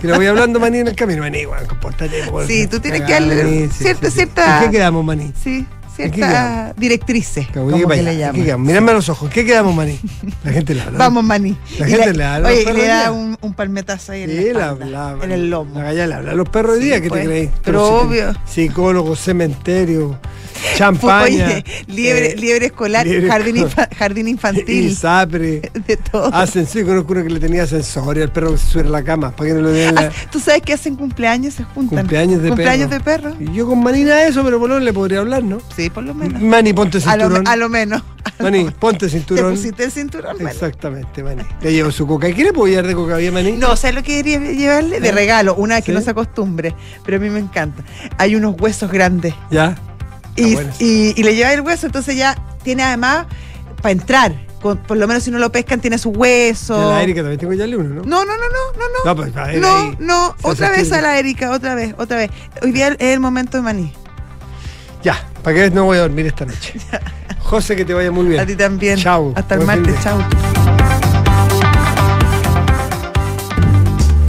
[0.00, 1.22] Que le voy hablando maní en el camino.
[1.22, 2.22] Maní, bueno, compórtate.
[2.46, 5.32] Sí, tú tienes que darle Maní, cierta- cierta- ¿En qué quedamos, maní?
[5.42, 8.66] Sí, ¿En qué ciertas directrices, como que le ¿En qué llaman.
[8.66, 9.28] Mírame a los ojos.
[9.28, 9.98] ¿En qué quedamos, maní?
[10.44, 10.98] La gente le habla.
[10.98, 11.56] Vamos, Mani.
[11.78, 14.36] La Y gente le habla Oye, y le da un, un palmetazo ahí en Sí,
[14.52, 15.74] la, la, espalda, la- en el lomo.
[15.78, 17.20] La galla le habla a los perros Sí, día, ¿qué pues.
[17.22, 17.50] te crees?
[17.64, 18.34] Pero si te- obvio.
[18.46, 20.18] Psicólogo, cementerio,
[20.76, 21.46] champaña.
[21.46, 25.70] Oye, liebre, eh, liebre escolar, liebre jardín, infa- jardín Y infantil, sapre.
[25.86, 26.32] de todo.
[26.34, 28.90] Hacen, sí, conozco uno que le tenía ascensor y el perro que se sube a
[28.90, 30.12] la cama para que no lo Ah, la...
[30.30, 31.54] ¿Tú sabes que hacen cumpleaños?
[31.54, 31.98] Se juntan.
[32.00, 33.30] Cumpleaños de Cumpleaños perro.
[33.30, 33.52] de perro.
[33.52, 35.58] Y yo con Manina eso, pero menos le podría hablar, ¿no?
[35.76, 36.40] Sí, por lo menos.
[36.40, 37.48] Mani, ponte A lo, cinturón.
[37.48, 38.02] a lo menos.
[38.38, 39.54] A Mani, ponte ¿Te cinturón.
[39.54, 40.50] pusiste el cinturón, Mani?
[40.50, 41.42] Exactamente, Mani.
[41.60, 42.28] Le llevo su coca.
[42.28, 43.52] ¿Y qué le puedo llevar de coca bien, Mani?
[43.52, 45.00] No, ¿sabes lo que quería llevarle?
[45.00, 45.12] De ¿Eh?
[45.12, 45.96] regalo, una vez que ¿Sí?
[45.98, 46.74] no se acostumbre,
[47.04, 47.82] pero a mí me encanta.
[48.18, 49.76] Hay unos huesos grandes Ya.
[50.36, 53.26] y, bueno y- y le lleva el hueso, entonces ya tiene además
[53.80, 54.46] para entrar.
[54.62, 56.90] con- por lo menos si no lo pescan, tiene su Y hueso.
[56.92, 58.02] a la Erika también tengo ya el uno, ¿no?
[58.04, 59.04] No, no, no, no, no, no.
[59.04, 62.30] No, pues No, no, otra vez a la Erika, otra vez, otra vez.
[62.62, 63.92] Hoy día es el momento de maní.
[65.02, 66.74] Ya, para que no voy a dormir esta noche.
[67.40, 68.40] José, que te vaya muy bien.
[68.40, 68.98] A ti también.
[68.98, 69.32] Chao.
[69.36, 70.81] Hasta el martes, chao.